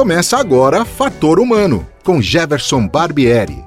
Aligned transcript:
Começa 0.00 0.38
agora 0.38 0.82
Fator 0.82 1.38
Humano, 1.38 1.86
com 2.02 2.22
Jefferson 2.22 2.88
Barbieri. 2.88 3.62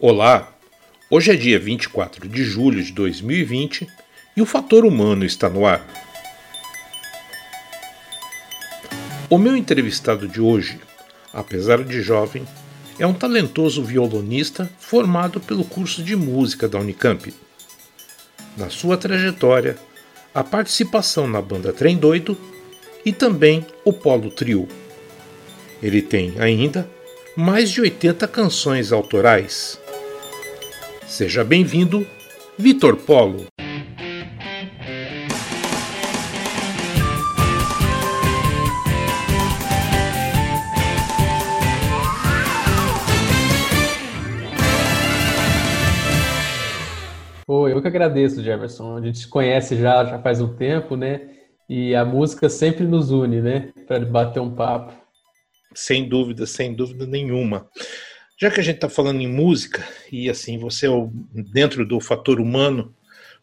Olá, 0.00 0.52
hoje 1.08 1.30
é 1.30 1.36
dia 1.36 1.56
24 1.56 2.28
de 2.28 2.42
julho 2.42 2.82
de 2.82 2.90
2020 2.90 3.86
e 4.36 4.42
o 4.42 4.44
Fator 4.44 4.84
Humano 4.84 5.24
está 5.24 5.48
no 5.48 5.64
ar. 5.64 5.86
O 9.30 9.38
meu 9.38 9.56
entrevistado 9.56 10.26
de 10.26 10.40
hoje, 10.40 10.80
apesar 11.32 11.84
de 11.84 12.02
jovem, 12.02 12.44
é 12.98 13.06
um 13.06 13.14
talentoso 13.14 13.84
violonista 13.84 14.68
formado 14.80 15.38
pelo 15.38 15.64
curso 15.64 16.02
de 16.02 16.16
música 16.16 16.68
da 16.68 16.80
Unicamp. 16.80 17.32
Na 18.56 18.70
sua 18.70 18.96
trajetória, 18.96 19.76
a 20.34 20.42
participação 20.42 21.28
na 21.28 21.42
banda 21.42 21.72
Trem 21.72 21.96
Doido 21.96 22.36
e 23.04 23.12
também 23.12 23.66
o 23.84 23.92
Polo 23.92 24.30
Trio. 24.30 24.66
Ele 25.82 26.00
tem 26.00 26.34
ainda 26.38 26.88
mais 27.36 27.70
de 27.70 27.82
80 27.82 28.26
canções 28.28 28.92
autorais. 28.92 29.78
Seja 31.06 31.44
bem-vindo, 31.44 32.06
Vitor 32.58 32.96
Polo. 32.96 33.46
Que 47.86 47.96
agradeço, 47.96 48.42
Jefferson. 48.42 48.96
A 48.96 49.00
gente 49.00 49.18
se 49.18 49.28
conhece 49.28 49.76
já, 49.76 50.04
já 50.04 50.18
faz 50.18 50.40
um 50.40 50.54
tempo, 50.56 50.96
né? 50.96 51.28
E 51.68 51.94
a 51.94 52.04
música 52.04 52.48
sempre 52.48 52.84
nos 52.84 53.10
une, 53.10 53.40
né? 53.40 53.72
Para 53.86 54.00
bater 54.00 54.40
um 54.40 54.54
papo. 54.54 54.92
Sem 55.74 56.08
dúvida, 56.08 56.46
sem 56.46 56.74
dúvida 56.74 57.06
nenhuma. 57.06 57.68
Já 58.38 58.50
que 58.50 58.60
a 58.60 58.62
gente 58.62 58.76
está 58.76 58.88
falando 58.88 59.20
em 59.20 59.28
música, 59.28 59.84
e 60.10 60.28
assim, 60.28 60.58
você 60.58 60.86
é 60.86 60.90
o, 60.90 61.10
dentro 61.32 61.86
do 61.86 62.00
fator 62.00 62.40
humano, 62.40 62.94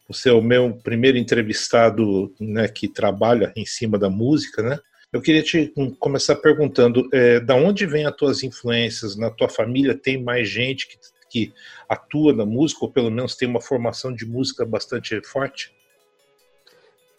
você 0.07 0.29
é 0.29 0.33
o 0.33 0.41
meu 0.41 0.73
primeiro 0.83 1.17
entrevistado 1.17 2.33
né, 2.39 2.67
que 2.67 2.87
trabalha 2.87 3.51
em 3.55 3.65
cima 3.65 3.97
da 3.97 4.09
música, 4.09 4.61
né? 4.61 4.77
Eu 5.11 5.21
queria 5.21 5.43
te 5.43 5.71
começar 5.99 6.35
perguntando, 6.37 7.07
é, 7.13 7.39
da 7.39 7.55
onde 7.55 7.85
vêm 7.85 8.05
as 8.05 8.15
tuas 8.15 8.43
influências? 8.43 9.15
Na 9.15 9.29
tua 9.29 9.47
família 9.47 9.95
tem 9.95 10.21
mais 10.21 10.49
gente 10.49 10.87
que 10.87 10.97
que 11.33 11.51
atua 11.89 12.31
na 12.31 12.45
música, 12.45 12.85
ou 12.85 12.91
pelo 12.91 13.09
menos 13.09 13.35
tem 13.35 13.49
uma 13.49 13.59
formação 13.59 14.13
de 14.13 14.23
música 14.23 14.63
bastante 14.63 15.19
forte? 15.25 15.73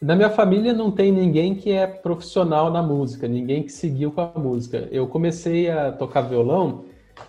Na 0.01 0.15
minha 0.15 0.31
família 0.31 0.73
não 0.73 0.93
tem 0.93 1.11
ninguém 1.11 1.56
que 1.56 1.73
é 1.73 1.84
profissional 1.84 2.71
na 2.71 2.81
música, 2.81 3.27
ninguém 3.27 3.65
que 3.65 3.73
seguiu 3.73 4.12
com 4.12 4.21
a 4.21 4.39
música. 4.39 4.89
Eu 4.93 5.09
comecei 5.09 5.69
a 5.69 5.91
tocar 5.91 6.21
violão 6.23 6.84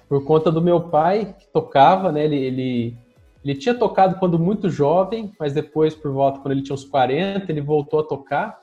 por 0.08 0.24
conta 0.24 0.52
do 0.52 0.62
meu 0.62 0.82
pai, 0.90 1.36
que 1.40 1.48
tocava, 1.48 2.12
né? 2.12 2.26
Ele, 2.26 2.36
ele, 2.36 2.98
ele 3.44 3.56
tinha 3.56 3.74
tocado 3.74 4.20
quando 4.20 4.38
muito 4.38 4.70
jovem, 4.70 5.32
mas 5.40 5.54
depois, 5.54 5.96
por 5.96 6.12
volta, 6.12 6.40
quando 6.40 6.52
ele 6.52 6.62
tinha 6.62 6.76
uns 6.76 6.86
40, 6.86 7.52
ele 7.52 7.62
voltou 7.62 8.00
a 8.00 8.04
tocar 8.04 8.60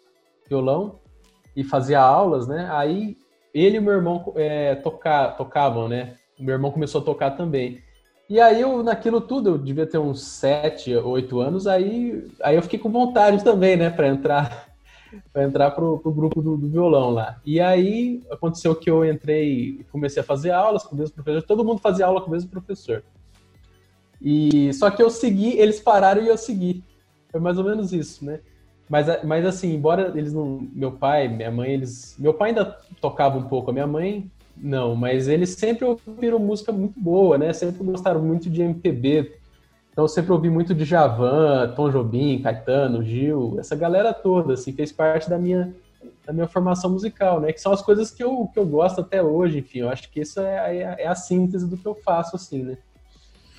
violão 0.48 1.00
e 1.56 1.64
fazia 1.64 2.00
aulas, 2.00 2.46
né? 2.46 2.68
Aí 2.70 3.16
ele 3.52 3.78
e 3.78 3.80
meu 3.80 3.94
irmão 3.94 4.32
é, 4.36 4.76
toca, 4.76 5.28
tocavam, 5.32 5.88
né? 5.88 6.16
Meu 6.38 6.54
irmão 6.54 6.70
começou 6.70 7.00
a 7.00 7.04
tocar 7.04 7.32
também. 7.32 7.80
E 8.32 8.40
aí 8.40 8.62
eu, 8.62 8.82
naquilo 8.82 9.20
tudo, 9.20 9.50
eu 9.50 9.58
devia 9.58 9.86
ter 9.86 9.98
uns 9.98 10.22
7, 10.22 10.96
8 10.96 11.38
anos, 11.38 11.66
aí, 11.66 12.26
aí 12.42 12.56
eu 12.56 12.62
fiquei 12.62 12.78
com 12.78 12.88
vontade 12.88 13.44
também, 13.44 13.76
né, 13.76 13.90
para 13.90 14.08
entrar 14.08 14.68
para 15.30 15.44
entrar 15.44 15.70
pro, 15.72 15.98
pro 15.98 16.10
grupo 16.10 16.40
do, 16.40 16.56
do, 16.56 16.66
violão 16.66 17.10
lá. 17.10 17.38
E 17.44 17.60
aí 17.60 18.22
aconteceu 18.30 18.74
que 18.74 18.88
eu 18.88 19.04
entrei, 19.04 19.84
comecei 19.92 20.22
a 20.22 20.24
fazer 20.24 20.50
aulas 20.50 20.82
com 20.82 20.94
o 20.94 20.98
mesmo 20.98 21.14
professor, 21.14 21.42
todo 21.42 21.62
mundo 21.62 21.78
fazia 21.80 22.06
aula 22.06 22.22
com 22.22 22.28
o 22.28 22.30
mesmo 22.30 22.48
professor. 22.48 23.04
E 24.18 24.72
só 24.72 24.90
que 24.90 25.02
eu 25.02 25.10
segui, 25.10 25.58
eles 25.58 25.78
pararam 25.78 26.22
e 26.22 26.28
eu 26.28 26.38
segui. 26.38 26.82
Foi 27.30 27.38
mais 27.38 27.58
ou 27.58 27.64
menos 27.64 27.92
isso, 27.92 28.24
né? 28.24 28.40
Mas, 28.88 29.08
mas 29.24 29.44
assim, 29.44 29.74
embora 29.74 30.10
eles 30.16 30.32
não, 30.32 30.66
meu 30.72 30.92
pai, 30.92 31.28
minha 31.28 31.50
mãe, 31.50 31.72
eles, 31.72 32.16
meu 32.18 32.32
pai 32.32 32.48
ainda 32.48 32.78
tocava 32.98 33.36
um 33.36 33.46
pouco, 33.46 33.68
a 33.68 33.74
minha 33.74 33.86
mãe 33.86 34.30
não, 34.56 34.94
mas 34.94 35.28
eles 35.28 35.50
sempre 35.50 35.84
ouviram 35.84 36.38
música 36.38 36.72
muito 36.72 36.98
boa, 36.98 37.38
né? 37.38 37.52
Sempre 37.52 37.82
gostaram 37.84 38.22
muito 38.22 38.48
de 38.48 38.62
MPB. 38.62 39.36
Então 39.92 40.08
sempre 40.08 40.32
ouvi 40.32 40.48
muito 40.48 40.74
de 40.74 40.84
Javan, 40.84 41.72
Tom 41.76 41.90
Jobim, 41.90 42.40
Caetano, 42.40 43.02
Gil, 43.02 43.56
essa 43.58 43.76
galera 43.76 44.14
toda, 44.14 44.54
assim, 44.54 44.72
fez 44.72 44.90
parte 44.90 45.28
da 45.28 45.38
minha, 45.38 45.74
da 46.24 46.32
minha 46.32 46.46
formação 46.46 46.90
musical, 46.90 47.40
né? 47.40 47.52
Que 47.52 47.60
são 47.60 47.72
as 47.72 47.82
coisas 47.82 48.10
que 48.10 48.24
eu, 48.24 48.48
que 48.52 48.58
eu 48.58 48.64
gosto 48.64 49.00
até 49.02 49.22
hoje, 49.22 49.58
enfim. 49.58 49.80
Eu 49.80 49.90
acho 49.90 50.10
que 50.10 50.20
isso 50.20 50.40
é, 50.40 50.78
é, 50.78 51.02
é 51.02 51.06
a 51.06 51.14
síntese 51.14 51.68
do 51.68 51.76
que 51.76 51.86
eu 51.86 51.94
faço, 51.94 52.36
assim, 52.36 52.62
né? 52.62 52.78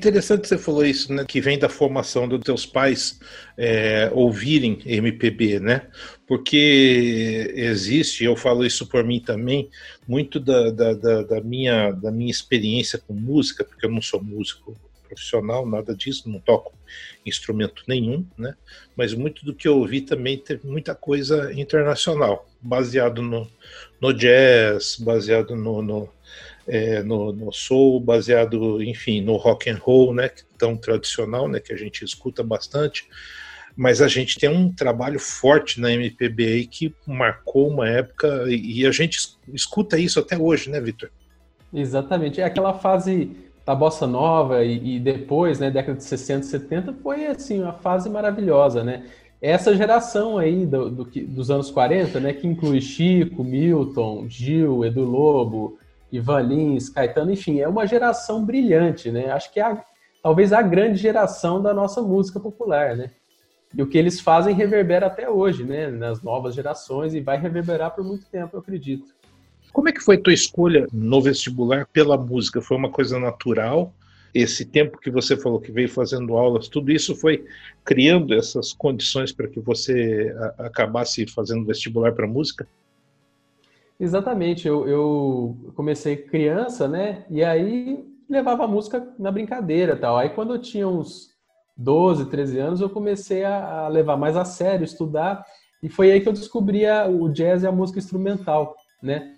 Interessante 0.04 0.50
você 0.50 0.58
falou 0.58 0.86
isso, 0.86 1.14
né? 1.14 1.24
Que 1.26 1.40
vem 1.40 1.58
da 1.58 1.70
formação 1.70 2.28
dos 2.28 2.42
teus 2.42 2.66
pais 2.66 3.22
é, 3.58 4.12
ouvirem 4.14 4.78
MPB, 4.86 5.62
né? 5.62 5.88
Porque 6.28 7.54
existe, 7.56 8.26
eu 8.26 8.36
falo 8.36 8.66
isso 8.66 8.86
por 8.86 9.02
mim 9.06 9.22
também, 9.22 9.70
muito 10.06 10.42
da, 10.42 10.72
da, 10.72 10.94
da, 10.94 11.24
da, 11.24 11.42
minha, 11.42 11.92
da 11.92 12.12
minha 12.12 12.30
experiência 12.30 13.00
com 13.00 13.14
música, 13.14 13.64
porque 13.64 13.86
eu 13.86 13.90
não 13.90 14.02
sou 14.02 14.22
músico 14.22 14.78
profissional, 15.08 15.66
nada 15.66 15.96
disso, 15.96 16.30
não 16.30 16.42
toco 16.42 16.74
instrumento 17.26 17.84
nenhum, 17.88 18.26
né? 18.38 18.56
Mas 18.98 19.14
muito 19.14 19.46
do 19.46 19.56
que 19.56 19.70
eu 19.70 19.78
ouvi 19.78 20.02
também 20.02 20.38
teve 20.38 20.68
muita 20.68 20.94
coisa 20.94 21.54
internacional, 21.54 22.46
baseado 22.62 23.22
no, 23.22 23.50
no 24.02 24.14
jazz, 24.14 24.98
baseado 25.00 25.56
no, 25.56 25.82
no 25.82 26.10
é, 26.68 27.04
no, 27.04 27.32
no, 27.32 27.52
soul, 27.52 28.00
baseado, 28.00 28.82
enfim, 28.82 29.22
no 29.22 29.36
rock 29.36 29.70
and 29.70 29.78
roll, 29.82 30.14
né, 30.14 30.30
tão 30.58 30.78
tradicional, 30.78 31.48
né, 31.48 31.60
que 31.60 31.74
a 31.74 31.78
gente 31.78 32.04
escuta 32.04 32.44
bastante, 32.44 33.08
mas 33.76 34.02
a 34.02 34.08
gente 34.08 34.38
tem 34.38 34.50
um 34.50 34.72
trabalho 34.72 35.20
forte 35.20 35.82
na 35.82 35.92
MPB 35.92 36.68
que 36.68 36.94
marcou 37.08 37.68
uma 37.70 37.90
época 37.90 38.46
e 38.48 38.86
a 38.86 38.92
gente 38.92 39.36
escuta 39.52 39.98
isso 39.98 40.20
até 40.20 40.38
hoje, 40.38 40.70
né, 40.70 40.80
Vitor? 40.80 41.10
Exatamente, 41.74 42.40
é 42.40 42.44
aquela 42.44 42.74
fase 42.74 43.32
da 43.66 43.74
bossa 43.74 44.06
nova 44.06 44.64
e, 44.64 44.96
e, 44.96 45.00
depois, 45.00 45.60
né, 45.60 45.72
década 45.72 45.98
de 45.98 46.04
60, 46.04 46.46
70, 46.46 46.94
foi 47.02 47.26
assim 47.26 47.62
uma 47.62 47.74
fase 47.74 48.10
maravilhosa, 48.10 48.84
né? 48.84 49.06
Essa 49.42 49.76
geração 49.76 50.38
aí 50.38 50.66
do, 50.66 50.90
do, 50.90 51.04
dos 51.04 51.52
anos 51.52 51.70
40, 51.72 52.20
né, 52.20 52.32
que 52.34 52.48
inclui 52.48 52.80
Chico, 52.80 53.44
Milton, 53.44 54.26
Gil, 54.30 54.86
Edu 54.86 55.04
Lobo, 55.04 55.78
Ivan 56.14 56.42
Lins, 56.42 56.90
Caetano, 56.90 57.32
enfim, 57.32 57.60
é 57.60 57.68
uma 57.68 57.88
geração 57.88 58.46
brilhante, 58.46 59.10
né? 59.10 59.32
Acho 59.32 59.52
que 59.52 59.60
é 59.60 59.64
a, 59.64 59.84
talvez 60.22 60.54
a 60.54 60.62
grande 60.62 61.00
geração 61.00 61.60
da 61.60 61.74
nossa 61.74 62.04
música 62.04 62.40
popular, 62.40 62.96
né? 62.96 63.10
E 63.76 63.82
o 63.82 63.88
que 63.88 63.98
eles 63.98 64.20
fazem 64.20 64.54
reverbera 64.54 65.08
até 65.08 65.28
hoje, 65.28 65.64
né? 65.64 65.90
Nas 65.90 66.22
novas 66.22 66.54
gerações 66.54 67.16
e 67.16 67.20
vai 67.20 67.40
reverberar 67.40 67.96
por 67.96 68.06
muito 68.06 68.28
tempo, 68.28 68.56
eu 68.56 68.60
acredito. 68.60 69.08
Como 69.72 69.90
é 69.90 69.92
que 69.92 70.02
foi 70.02 70.18
a 70.18 70.22
tua 70.22 70.34
escolha 70.34 70.86
no 70.94 71.20
vestibular 71.20 71.88
pela 71.88 72.16
música? 72.16 72.62
Foi 72.62 72.78
uma 72.78 72.92
coisa 72.92 73.20
natural? 73.20 73.92
Esse 74.36 74.66
tempo 74.66 75.00
que 75.00 75.10
você 75.10 75.36
falou 75.36 75.60
que 75.60 75.72
veio 75.72 75.90
fazendo 75.90 76.38
aulas, 76.38 76.68
tudo 76.68 76.92
isso 76.92 77.16
foi 77.16 77.44
criando 77.84 78.36
essas 78.36 78.72
condições 78.72 79.32
para 79.32 79.48
que 79.48 79.60
você 79.60 80.32
acabasse 80.60 81.26
fazendo 81.26 81.66
vestibular 81.66 82.12
para 82.12 82.28
música? 82.28 82.68
Exatamente, 84.04 84.68
eu, 84.68 84.86
eu 84.86 85.72
comecei 85.76 86.18
criança, 86.18 86.90
né? 86.90 87.24
E 87.30 87.42
aí 87.42 88.06
levava 88.30 88.66
a 88.66 88.68
música 88.68 89.08
na 89.18 89.32
brincadeira 89.32 89.96
tal. 89.96 90.18
Aí 90.18 90.28
quando 90.30 90.54
eu 90.54 90.60
tinha 90.60 90.86
uns 90.86 91.30
12, 91.78 92.30
13 92.30 92.60
anos, 92.60 92.82
eu 92.82 92.90
comecei 92.90 93.46
a, 93.46 93.88
levar 93.88 94.18
mais 94.18 94.36
a 94.36 94.44
sério, 94.44 94.84
estudar, 94.84 95.46
e 95.82 95.88
foi 95.88 96.12
aí 96.12 96.20
que 96.20 96.28
eu 96.28 96.34
descobri 96.34 96.86
a, 96.86 97.08
o 97.08 97.30
jazz 97.30 97.64
e 97.64 97.68
a 97.68 97.72
música 97.72 97.98
instrumental, 97.98 98.76
né? 99.02 99.36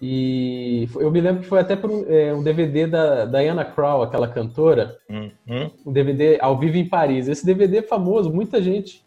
E 0.00 0.88
eu 0.94 1.10
me 1.10 1.20
lembro 1.20 1.42
que 1.42 1.48
foi 1.48 1.58
até 1.58 1.74
por 1.74 1.90
um, 1.90 2.04
é, 2.08 2.32
um 2.32 2.42
DVD 2.42 2.86
da 2.86 3.24
Diana 3.24 3.64
Krall, 3.64 4.02
aquela 4.02 4.28
cantora, 4.28 4.96
uhum. 5.10 5.70
um 5.86 5.92
DVD 5.92 6.38
ao 6.40 6.56
vivo 6.56 6.76
em 6.76 6.88
Paris. 6.88 7.26
Esse 7.26 7.44
DVD 7.44 7.78
é 7.78 7.82
famoso, 7.82 8.32
muita 8.32 8.62
gente, 8.62 9.04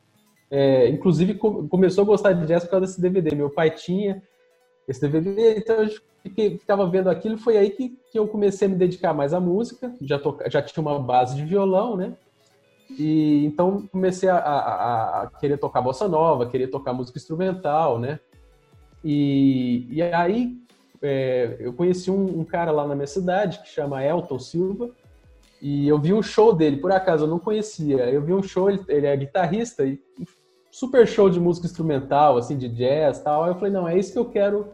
é, 0.52 0.90
inclusive, 0.90 1.36
começou 1.36 2.04
a 2.04 2.08
gostar 2.08 2.34
de 2.34 2.46
jazz 2.46 2.66
por 2.66 2.72
causa 2.72 2.88
desse 2.88 3.00
DVD. 3.00 3.34
Meu 3.36 3.50
pai 3.50 3.72
tinha, 3.72 4.22
esse 4.88 5.02
DVD. 5.02 5.58
Então 5.58 5.84
eu 5.84 5.90
fiquei, 6.22 6.58
ficava 6.58 6.88
vendo 6.90 7.10
aquilo, 7.10 7.38
foi 7.38 7.58
aí 7.58 7.70
que, 7.70 7.98
que 8.12 8.18
eu 8.18 8.28
comecei 8.28 8.68
a 8.68 8.72
me 8.72 8.76
dedicar 8.76 9.14
mais 9.14 9.34
à 9.34 9.40
música, 9.40 9.94
já, 10.02 10.18
toca, 10.18 10.50
já 10.50 10.62
tinha 10.62 10.82
uma 10.82 11.00
base 11.00 11.36
de 11.36 11.46
violão, 11.46 11.96
né? 11.96 12.14
E 12.90 13.46
então 13.46 13.88
comecei 13.92 14.30
a, 14.30 14.38
a, 14.38 15.22
a, 15.24 15.28
querer 15.40 15.58
tocar 15.58 15.82
bossa 15.82 16.08
nova, 16.08 16.48
querer 16.48 16.68
tocar 16.68 16.94
música 16.94 17.18
instrumental, 17.18 18.00
né? 18.00 18.20
E, 19.04 19.88
e 19.90 20.02
aí 20.02 20.58
é, 21.02 21.58
eu 21.60 21.74
conheci 21.74 22.10
um, 22.10 22.40
um, 22.40 22.44
cara 22.44 22.72
lá 22.72 22.88
na 22.88 22.96
minha 22.96 23.08
cidade 23.08 23.60
que 23.62 23.70
chama 23.70 24.04
Elton 24.04 24.40
Silva, 24.40 24.90
E 25.62 25.88
eu 25.88 26.00
vi 26.00 26.14
um 26.14 26.24
show 26.24 26.54
dele, 26.54 26.78
por 26.78 26.92
acaso, 26.92 27.26
eu 27.26 27.28
não 27.28 27.40
conhecia. 27.40 28.10
Eu 28.10 28.22
vi 28.22 28.34
um 28.34 28.42
show, 28.42 28.70
ele, 28.70 28.84
ele 28.88 29.06
é 29.06 29.16
guitarrista, 29.16 29.86
e 29.86 30.00
super 30.76 31.08
show 31.08 31.30
de 31.30 31.40
música 31.40 31.68
instrumental, 31.68 32.38
assim, 32.38 32.58
de 32.58 32.68
jazz 32.68 33.22
tal. 33.22 33.46
Aí 33.46 33.52
eu 33.52 33.56
falei, 33.56 33.72
não, 33.72 33.88
é 33.88 33.98
isso 33.98 34.12
que 34.12 34.20
eu 34.20 34.26
quero 34.26 34.68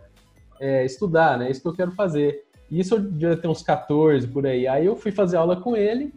é, 0.60 0.84
estudar, 0.84 1.38
né? 1.38 1.48
É 1.48 1.52
isso 1.52 1.62
que 1.62 1.68
eu 1.68 1.76
quero 1.76 1.92
fazer. 1.92 2.44
E 2.72 2.80
isso 2.80 2.96
eu 2.96 3.00
devia 3.00 3.38
ter 3.38 3.48
uns 3.48 3.62
14 3.62 4.28
por 4.28 4.48
aí. 4.48 4.68
Aí 4.68 4.88
eu 4.88 4.96
fui 4.96 5.12
fazer 5.12 5.38
aula 5.38 5.56
com 5.56 5.76
ele 5.76 6.12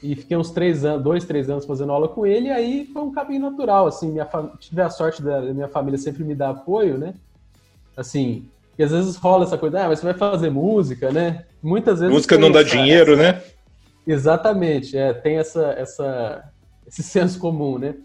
e 0.00 0.14
fiquei 0.14 0.36
uns 0.36 0.52
três 0.52 0.84
anos, 0.84 1.02
dois, 1.02 1.24
três 1.24 1.50
anos 1.50 1.66
fazendo 1.66 1.90
aula 1.90 2.06
com 2.06 2.24
ele. 2.24 2.46
E 2.46 2.52
aí 2.52 2.86
foi 2.92 3.02
um 3.02 3.10
caminho 3.10 3.40
natural, 3.40 3.88
assim. 3.88 4.12
Minha 4.12 4.28
tive 4.60 4.82
a 4.82 4.88
sorte 4.88 5.20
da 5.20 5.40
minha 5.40 5.68
família 5.68 5.98
sempre 5.98 6.22
me 6.22 6.36
dar 6.36 6.50
apoio, 6.50 6.96
né? 6.96 7.12
Assim, 7.96 8.48
e 8.78 8.84
às 8.84 8.92
vezes 8.92 9.16
rola 9.16 9.42
essa 9.42 9.58
coisa, 9.58 9.80
ah, 9.84 9.88
mas 9.88 9.98
você 9.98 10.04
vai 10.04 10.14
fazer 10.14 10.50
música, 10.50 11.10
né? 11.10 11.44
Muitas 11.60 11.98
vezes. 11.98 12.14
Música 12.14 12.38
não 12.38 12.52
dá 12.52 12.60
essa, 12.60 12.70
dinheiro, 12.70 13.14
essa... 13.14 13.22
né? 13.22 13.42
Exatamente, 14.06 14.96
é, 14.96 15.12
tem 15.12 15.36
essa, 15.38 15.72
essa, 15.72 16.50
esse 16.86 17.02
senso 17.02 17.40
comum, 17.40 17.78
né? 17.78 17.96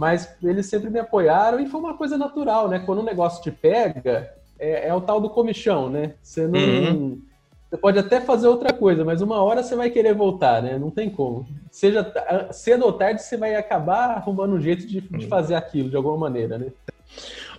Mas 0.00 0.34
eles 0.42 0.64
sempre 0.64 0.88
me 0.88 0.98
apoiaram 0.98 1.60
e 1.60 1.66
foi 1.66 1.78
uma 1.78 1.92
coisa 1.92 2.16
natural, 2.16 2.70
né? 2.70 2.78
Quando 2.78 3.00
um 3.02 3.04
negócio 3.04 3.42
te 3.42 3.50
pega, 3.50 4.32
é, 4.58 4.88
é 4.88 4.94
o 4.94 5.00
tal 5.02 5.20
do 5.20 5.28
comichão, 5.28 5.90
né? 5.90 6.14
Você 6.22 6.46
não. 6.46 6.58
Uhum. 6.58 7.22
Você 7.68 7.76
pode 7.76 7.98
até 7.98 8.18
fazer 8.18 8.48
outra 8.48 8.72
coisa, 8.72 9.04
mas 9.04 9.20
uma 9.20 9.42
hora 9.42 9.62
você 9.62 9.76
vai 9.76 9.90
querer 9.90 10.14
voltar, 10.14 10.62
né? 10.62 10.78
Não 10.78 10.90
tem 10.90 11.10
como. 11.10 11.46
Seja 11.70 12.14
cedo 12.50 12.86
ou 12.86 12.94
tarde, 12.94 13.22
você 13.22 13.36
vai 13.36 13.54
acabar 13.54 14.16
arrumando 14.16 14.54
um 14.54 14.60
jeito 14.60 14.86
de, 14.86 15.02
de 15.02 15.24
uhum. 15.24 15.28
fazer 15.28 15.54
aquilo 15.54 15.90
de 15.90 15.96
alguma 15.96 16.16
maneira, 16.16 16.56
né? 16.56 16.68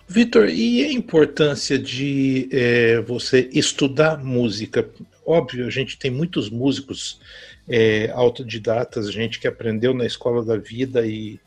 Vitor, 0.08 0.48
e 0.48 0.84
a 0.84 0.92
importância 0.92 1.78
de 1.78 2.48
é, 2.50 3.00
você 3.02 3.48
estudar 3.52 4.18
música? 4.18 4.90
Óbvio, 5.24 5.64
a 5.64 5.70
gente 5.70 5.96
tem 5.96 6.10
muitos 6.10 6.50
músicos 6.50 7.20
é, 7.68 8.10
autodidatas, 8.10 9.12
gente 9.12 9.38
que 9.38 9.46
aprendeu 9.46 9.94
na 9.94 10.04
escola 10.04 10.44
da 10.44 10.56
vida 10.56 11.06
e 11.06 11.38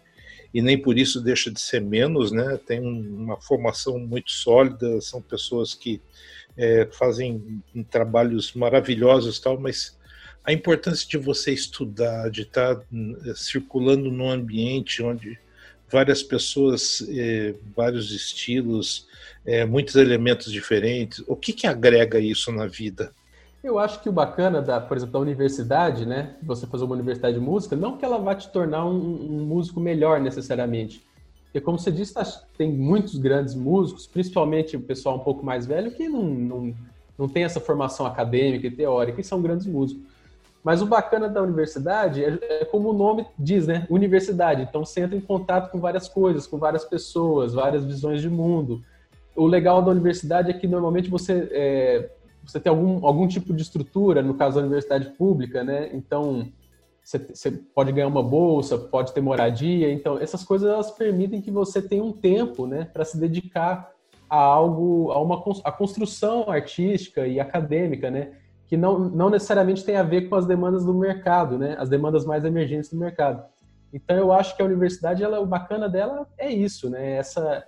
e 0.56 0.62
nem 0.62 0.82
por 0.82 0.98
isso 0.98 1.20
deixa 1.20 1.52
de 1.52 1.60
ser 1.60 1.82
menos, 1.82 2.32
né? 2.32 2.58
Tem 2.66 2.80
uma 2.80 3.42
formação 3.42 4.00
muito 4.00 4.32
sólida, 4.32 5.02
são 5.02 5.22
pessoas 5.22 5.74
que 5.74 6.02
é, 6.56 6.88
fazem 6.94 7.62
trabalhos 7.92 8.54
maravilhosos 8.54 9.38
tal, 9.38 9.60
mas 9.60 10.00
a 10.46 10.54
importância 10.54 11.06
de 11.10 11.18
você 11.18 11.52
estudar, 11.52 12.32
de 12.32 12.44
estar 12.44 12.78
é, 12.78 13.34
circulando 13.36 14.10
num 14.10 14.32
ambiente 14.32 15.04
onde 15.04 15.38
várias 15.92 16.24
pessoas, 16.24 17.06
é, 17.10 17.54
vários 17.76 18.14
estilos, 18.14 19.10
é, 19.46 19.66
muitos 19.66 19.96
elementos 19.96 20.50
diferentes, 20.50 21.22
o 21.28 21.36
que, 21.36 21.52
que 21.52 21.68
agrega 21.68 22.18
isso 22.18 22.50
na 22.54 22.66
vida? 22.66 23.12
Eu 23.66 23.80
acho 23.80 24.00
que 24.00 24.08
o 24.08 24.12
bacana, 24.12 24.62
da, 24.62 24.80
por 24.80 24.96
exemplo, 24.96 25.14
da 25.14 25.20
universidade, 25.20 26.06
né? 26.06 26.36
Você 26.44 26.68
fazer 26.68 26.84
uma 26.84 26.94
universidade 26.94 27.34
de 27.34 27.42
música, 27.44 27.76
não 27.76 27.98
que 27.98 28.06
ela 28.06 28.20
vá 28.20 28.36
te 28.36 28.48
tornar 28.52 28.86
um, 28.86 28.94
um 28.94 29.44
músico 29.44 29.80
melhor 29.80 30.22
necessariamente. 30.22 31.04
Porque, 31.46 31.60
como 31.60 31.80
você 31.80 31.92
disse, 31.92 32.14
tá, 32.14 32.24
tem 32.56 32.72
muitos 32.72 33.18
grandes 33.18 33.56
músicos, 33.56 34.06
principalmente 34.06 34.78
o 34.78 34.82
pessoal 34.82 35.16
um 35.16 35.24
pouco 35.24 35.44
mais 35.44 35.66
velho, 35.66 35.90
que 35.90 36.08
não, 36.08 36.22
não, 36.22 36.76
não 37.18 37.28
tem 37.28 37.44
essa 37.44 37.60
formação 37.60 38.06
acadêmica 38.06 38.68
e 38.68 38.72
teórica 38.72 39.20
e 39.20 39.24
são 39.24 39.42
grandes 39.42 39.66
músicos. 39.66 40.04
Mas 40.64 40.84
o 40.84 40.86
bacana 40.86 41.28
da 41.28 41.42
universidade 41.42 42.24
é, 42.24 42.38
é, 42.44 42.66
como 42.66 42.92
o 42.92 42.94
nome 42.94 43.26
diz, 43.38 43.66
né? 43.66 43.88
Universidade. 43.90 44.62
Então 44.62 44.86
você 44.86 45.02
entra 45.02 45.18
em 45.18 45.22
contato 45.22 45.72
com 45.72 45.80
várias 45.80 46.08
coisas, 46.08 46.46
com 46.46 46.60
várias 46.60 46.86
pessoas, 46.86 47.56
várias 47.56 47.84
visões 47.84 48.22
de 48.22 48.30
mundo. 48.30 48.80
O 49.36 49.48
legal 49.48 49.82
da 49.82 49.90
universidade 49.90 50.52
é 50.52 50.54
que 50.54 50.68
normalmente 50.68 51.10
você 51.10 51.50
é, 51.52 52.10
você 52.46 52.60
tem 52.60 52.70
algum, 52.70 53.06
algum 53.06 53.28
tipo 53.28 53.54
de 53.54 53.62
estrutura, 53.62 54.22
no 54.22 54.36
caso 54.36 54.56
da 54.56 54.62
universidade 54.62 55.10
pública, 55.18 55.64
né? 55.64 55.90
Então, 55.94 56.48
você, 57.04 57.20
você 57.20 57.52
pode 57.52 57.92
ganhar 57.92 58.08
uma 58.08 58.24
bolsa, 58.24 58.78
pode 58.78 59.14
ter 59.14 59.22
moradia. 59.22 59.92
Então, 59.92 60.18
essas 60.18 60.44
coisas 60.44 60.70
elas 60.70 60.92
permitem 60.92 61.42
que 61.42 61.52
você 61.52 61.82
tenha 61.82 62.04
um 62.04 62.12
tempo, 62.12 62.66
né, 62.66 62.86
para 62.92 63.06
se 63.06 63.18
dedicar 63.20 63.92
a 64.28 64.38
algo, 64.38 65.12
a 65.12 65.22
uma 65.22 65.44
a 65.64 65.72
construção 65.72 66.50
artística 66.50 67.28
e 67.28 67.40
acadêmica, 67.40 68.10
né? 68.10 68.32
Que 68.68 68.76
não, 68.76 68.98
não 68.98 69.30
necessariamente 69.30 69.84
tem 69.84 69.98
a 69.98 70.04
ver 70.04 70.28
com 70.28 70.36
as 70.36 70.48
demandas 70.48 70.84
do 70.84 70.94
mercado, 70.96 71.60
né? 71.60 71.76
As 71.78 71.90
demandas 71.90 72.26
mais 72.26 72.44
emergentes 72.44 72.90
do 72.90 72.98
mercado. 72.98 73.44
Então, 73.94 74.18
eu 74.18 74.34
acho 74.34 74.56
que 74.56 74.62
a 74.62 74.66
universidade, 74.66 75.24
ela, 75.24 75.40
o 75.40 75.46
bacana 75.46 75.88
dela 75.88 76.28
é 76.38 76.50
isso, 76.50 76.90
né? 76.90 77.18
Essa 77.18 77.64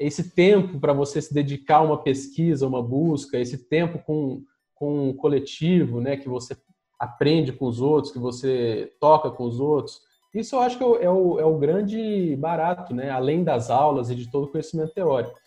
esse 0.00 0.30
tempo 0.30 0.80
para 0.80 0.94
você 0.94 1.20
se 1.20 1.32
dedicar 1.32 1.76
a 1.76 1.82
uma 1.82 2.02
pesquisa, 2.02 2.66
uma 2.66 2.82
busca, 2.82 3.38
esse 3.38 3.68
tempo 3.68 3.98
com, 3.98 4.42
com 4.74 5.10
um 5.10 5.12
coletivo, 5.12 6.00
né, 6.00 6.16
que 6.16 6.26
você 6.26 6.56
aprende 6.98 7.52
com 7.52 7.66
os 7.66 7.82
outros, 7.82 8.10
que 8.10 8.18
você 8.18 8.90
toca 8.98 9.30
com 9.30 9.44
os 9.44 9.60
outros, 9.60 10.00
isso 10.34 10.56
eu 10.56 10.60
acho 10.60 10.78
que 10.78 10.84
é 10.84 11.04
é 11.04 11.10
o, 11.10 11.38
é 11.38 11.44
o 11.44 11.58
grande 11.58 12.34
barato, 12.36 12.94
né, 12.94 13.10
além 13.10 13.44
das 13.44 13.68
aulas 13.68 14.10
e 14.10 14.14
de 14.14 14.30
todo 14.30 14.44
o 14.44 14.48
conhecimento 14.48 14.94
teórico. 14.94 15.38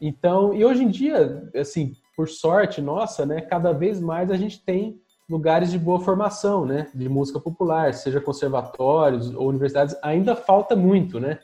Então, 0.00 0.54
e 0.54 0.64
hoje 0.64 0.82
em 0.82 0.88
dia, 0.88 1.50
assim, 1.54 1.92
por 2.16 2.28
sorte 2.28 2.80
nossa, 2.80 3.26
né, 3.26 3.42
cada 3.42 3.72
vez 3.72 4.00
mais 4.00 4.30
a 4.30 4.36
gente 4.36 4.64
tem 4.64 4.98
lugares 5.28 5.70
de 5.70 5.78
boa 5.78 6.00
formação, 6.00 6.64
né, 6.64 6.88
de 6.94 7.08
música 7.10 7.38
popular, 7.38 7.92
seja 7.92 8.20
conservatórios 8.20 9.34
ou 9.34 9.48
universidades, 9.48 9.94
ainda 10.02 10.34
falta 10.34 10.74
muito, 10.74 11.20
né? 11.20 11.38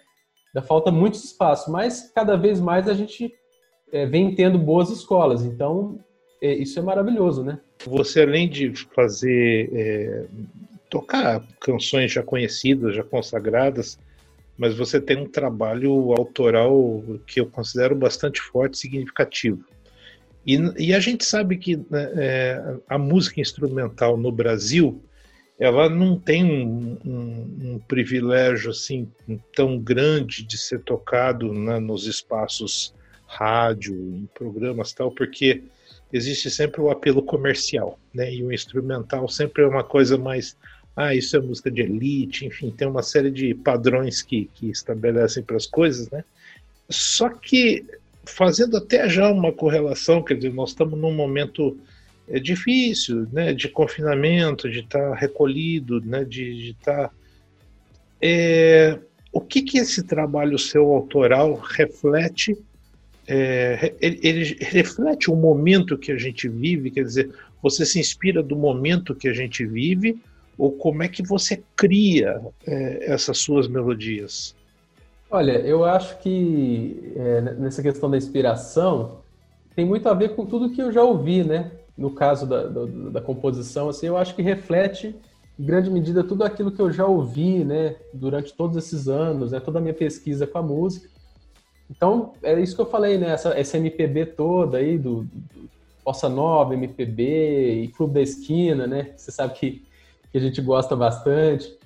Ainda 0.59 0.63
falta 0.63 0.91
muito 0.91 1.15
espaço, 1.15 1.71
mas 1.71 2.11
cada 2.13 2.37
vez 2.37 2.61
mais 2.61 2.89
a 2.89 2.95
gente 2.95 3.33
é, 3.93 4.07
vem 4.07 4.35
tendo 4.35 4.59
boas 4.59 4.91
escolas. 4.91 5.45
Então, 5.45 6.01
é, 6.43 6.53
isso 6.53 6.79
é 6.79 6.83
maravilhoso, 6.83 7.45
né? 7.45 7.61
Você, 7.87 8.23
além 8.23 8.49
de 8.49 8.73
fazer, 8.95 9.71
é, 9.73 10.25
tocar 10.91 11.45
canções 11.61 12.13
já 12.13 12.23
conhecidas, 12.23 12.97
já 12.97 13.05
consagradas, 13.05 13.99
mas 14.57 14.77
você 14.77 15.01
tem 15.01 15.17
um 15.17 15.29
trabalho 15.29 16.13
autoral 16.19 17.03
que 17.25 17.39
eu 17.39 17.47
considero 17.47 17.95
bastante 17.95 18.41
forte 18.41 18.75
e 18.75 18.79
significativo. 18.79 19.65
E, 20.45 20.57
e 20.77 20.95
a 20.95 20.99
gente 20.99 21.25
sabe 21.25 21.57
que 21.57 21.77
né, 21.77 22.11
é, 22.17 22.77
a 22.89 22.99
música 22.99 23.41
instrumental 23.41 24.17
no 24.17 24.33
Brasil 24.33 25.01
ela 25.59 25.89
não 25.89 26.17
tem 26.17 26.45
um, 26.45 26.97
um, 27.05 27.73
um, 27.75 27.79
privilégio 27.81 28.71
assim 28.71 29.09
tão 29.55 29.79
grande 29.79 30.45
de 30.45 30.57
ser 30.57 30.81
tocado 30.81 31.53
né, 31.53 31.81
nos 31.81 32.07
espaços 32.07 32.95
rádio, 33.27 33.95
em 33.95 34.29
programas 34.35 34.93
tal, 34.93 35.11
porque 35.11 35.63
existe 36.13 36.51
sempre 36.51 36.81
o 36.81 36.91
apelo 36.91 37.23
comercial, 37.23 37.99
né? 38.15 38.33
E 38.33 38.43
o 38.43 38.53
instrumental 38.53 39.29
sempre 39.29 39.63
é 39.63 39.67
uma 39.67 39.85
coisa 39.85 40.17
mais, 40.17 40.57
ah, 40.97 41.15
isso 41.15 41.37
é 41.37 41.41
música 41.41 41.71
de 41.71 41.83
elite, 41.83 42.47
enfim, 42.47 42.71
tem 42.71 42.89
uma 42.89 43.03
série 43.03 43.31
de 43.31 43.55
padrões 43.55 44.23
que, 44.23 44.49
que 44.55 44.71
estabelecem 44.71 45.43
para 45.43 45.57
as 45.57 45.67
coisas, 45.67 46.09
né? 46.11 46.25
Só 46.89 47.29
que 47.29 47.85
fazendo 48.25 48.77
até 48.77 49.09
já 49.09 49.31
uma 49.31 49.53
correlação, 49.53 50.23
quer 50.23 50.35
dizer, 50.35 50.53
nós 50.53 50.71
estamos 50.71 50.99
num 50.99 51.13
momento 51.13 51.77
é 52.31 52.39
difícil, 52.39 53.27
né, 53.33 53.53
de 53.53 53.69
confinamento, 53.69 54.71
de 54.71 54.81
estar 54.81 55.11
tá 55.11 55.15
recolhido, 55.15 56.01
né, 56.01 56.25
de 56.25 56.71
estar. 56.71 57.09
Tá, 57.09 57.11
é, 58.21 58.99
o 59.33 59.41
que 59.41 59.63
que 59.63 59.79
esse 59.79 60.03
trabalho 60.03 60.59
seu 60.59 60.93
autoral 60.93 61.55
reflete? 61.55 62.57
É, 63.27 63.95
ele, 64.01 64.21
ele, 64.23 64.57
reflete 64.61 65.31
o 65.31 65.37
momento 65.37 65.99
que 65.99 66.11
a 66.11 66.17
gente 66.17 66.49
vive, 66.49 66.91
quer 66.91 67.03
dizer, 67.03 67.31
você 67.63 67.85
se 67.85 68.01
inspira 68.01 68.43
do 68.43 68.57
momento 68.57 69.15
que 69.15 69.29
a 69.29 69.35
gente 69.35 69.67
vive, 69.67 70.19
ou 70.57 70.73
como 70.73 71.03
é 71.03 71.09
que 71.09 71.23
você 71.23 71.63
cria 71.77 72.41
é, 72.67 73.13
essas 73.13 73.39
suas 73.39 73.69
melodias? 73.69 74.57
Olha, 75.31 75.59
eu 75.59 75.85
acho 75.85 76.19
que 76.21 77.13
é, 77.15 77.41
nessa 77.59 77.83
questão 77.83 78.11
da 78.11 78.17
inspiração 78.17 79.21
tem 79.77 79.85
muito 79.85 80.09
a 80.09 80.15
ver 80.15 80.35
com 80.35 80.47
tudo 80.47 80.71
que 80.71 80.81
eu 80.81 80.91
já 80.91 81.03
ouvi, 81.03 81.45
né? 81.45 81.71
No 81.99 82.11
caso 82.11 82.47
da, 82.47 82.63
da, 82.63 82.85
da, 83.11 83.21
composição, 83.21 83.89
assim, 83.89 84.07
eu 84.07 84.17
acho 84.17 84.35
que 84.37 84.41
reflete 84.41 85.17
em 85.59 85.65
grande 85.65 85.91
medida 85.91 86.23
tudo 86.23 86.45
aquilo 86.45 86.71
que 86.71 86.81
eu 86.81 86.93
já 86.93 87.05
ouvi, 87.05 87.65
né, 87.65 87.97
durante 88.15 88.55
todos 88.55 88.77
esses 88.77 89.09
anos, 89.09 89.51
né, 89.51 89.59
toda 89.59 89.81
a 89.81 89.83
minha 89.83 89.93
pesquisa 89.93 90.47
com 90.47 90.59
a 90.59 90.63
música. 90.63 91.09
Então, 91.91 92.35
é 92.41 92.59
isso 92.61 92.77
que 92.77 92.81
eu 92.81 92.87
falei, 92.87 93.19
né, 93.19 93.31
essa, 93.31 93.49
essa 93.59 93.77
MPB 93.77 94.27
toda 94.27 94.79
aí, 94.79 94.97
do, 94.97 95.25
do 95.25 95.69
Bossa 96.05 96.29
Nova, 96.29 96.73
MPB 96.75 97.83
e 97.83 97.89
Clube 97.89 98.15
da 98.15 98.23
Esquina, 98.23 98.87
né, 98.87 99.13
você 99.17 99.33
sabe 99.33 99.55
que, 99.55 99.85
que 100.31 100.39
a 100.39 100.41
gente 100.41 100.63
gosta 100.63 100.95
bastante. 100.95 101.77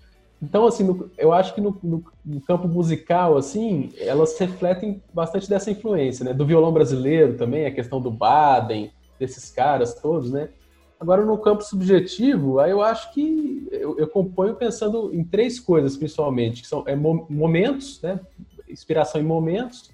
Então, 0.42 0.66
assim, 0.66 0.84
no, 0.84 1.10
eu 1.16 1.32
acho 1.32 1.54
que 1.54 1.60
no, 1.62 1.78
no, 1.82 2.04
no, 2.22 2.40
campo 2.42 2.68
musical, 2.68 3.38
assim, 3.38 3.90
elas 3.96 4.38
refletem 4.38 5.00
bastante 5.14 5.48
dessa 5.48 5.70
influência, 5.70 6.22
né, 6.22 6.34
do 6.34 6.44
violão 6.44 6.70
brasileiro 6.70 7.38
também, 7.38 7.64
a 7.64 7.70
questão 7.70 7.98
do 7.98 8.10
Baden, 8.10 8.92
desses 9.18 9.50
caras 9.50 9.94
todos, 9.94 10.30
né? 10.30 10.48
Agora, 10.98 11.24
no 11.24 11.36
campo 11.38 11.62
subjetivo, 11.62 12.60
aí 12.60 12.70
eu 12.70 12.80
acho 12.80 13.12
que 13.12 13.66
eu, 13.72 13.98
eu 13.98 14.06
componho 14.06 14.54
pensando 14.54 15.10
em 15.12 15.24
três 15.24 15.58
coisas, 15.58 15.96
principalmente, 15.96 16.62
que 16.62 16.68
são 16.68 16.84
é, 16.86 16.94
momentos, 16.94 18.00
né? 18.02 18.20
Inspiração 18.68 19.20
em 19.20 19.24
momentos, 19.24 19.90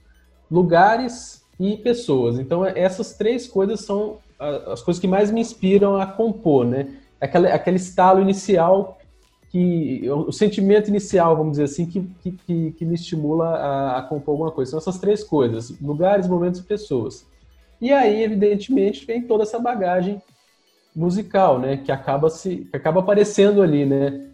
lugares 0.51 1.45
e 1.59 1.77
pessoas. 1.79 2.39
Então, 2.39 2.65
essas 2.65 3.15
três 3.15 3.47
coisas 3.47 3.81
são 3.81 4.19
as 4.39 4.83
coisas 4.83 5.01
que 5.01 5.09
mais 5.09 5.33
me 5.33 5.41
inspiram 5.41 5.97
a 5.97 6.07
compor, 6.07 6.65
né? 6.65 6.99
aquele, 7.21 7.49
aquele 7.49 7.77
estalo 7.77 8.21
inicial 8.21 8.99
que 9.51 10.03
o 10.11 10.31
sentimento 10.31 10.89
inicial, 10.89 11.35
vamos 11.35 11.53
dizer 11.53 11.65
assim, 11.65 11.87
que, 11.87 12.07
que, 12.47 12.73
que 12.73 12.85
me 12.85 12.95
estimula 12.95 13.49
a, 13.49 13.99
a, 13.99 14.03
compor 14.03 14.33
alguma 14.33 14.51
coisa. 14.51 14.73
São 14.73 14.79
essas 14.79 14.99
três 14.99 15.25
coisas: 15.25 15.71
lugares, 15.81 16.29
momentos 16.29 16.61
e 16.61 16.65
pessoas. 16.65 17.27
E 17.81 17.93
aí, 17.93 18.23
evidentemente, 18.23 19.05
vem 19.05 19.23
toda 19.23 19.45
essa 19.45 19.59
bagagem 19.59 20.21
musical, 20.95 21.61
né, 21.61 21.77
que 21.77 21.93
acaba 21.93 22.29
se 22.29 22.67
que 22.71 22.77
acaba 22.77 23.01
aparecendo 23.01 23.63
ali, 23.63 23.87
né, 23.87 24.31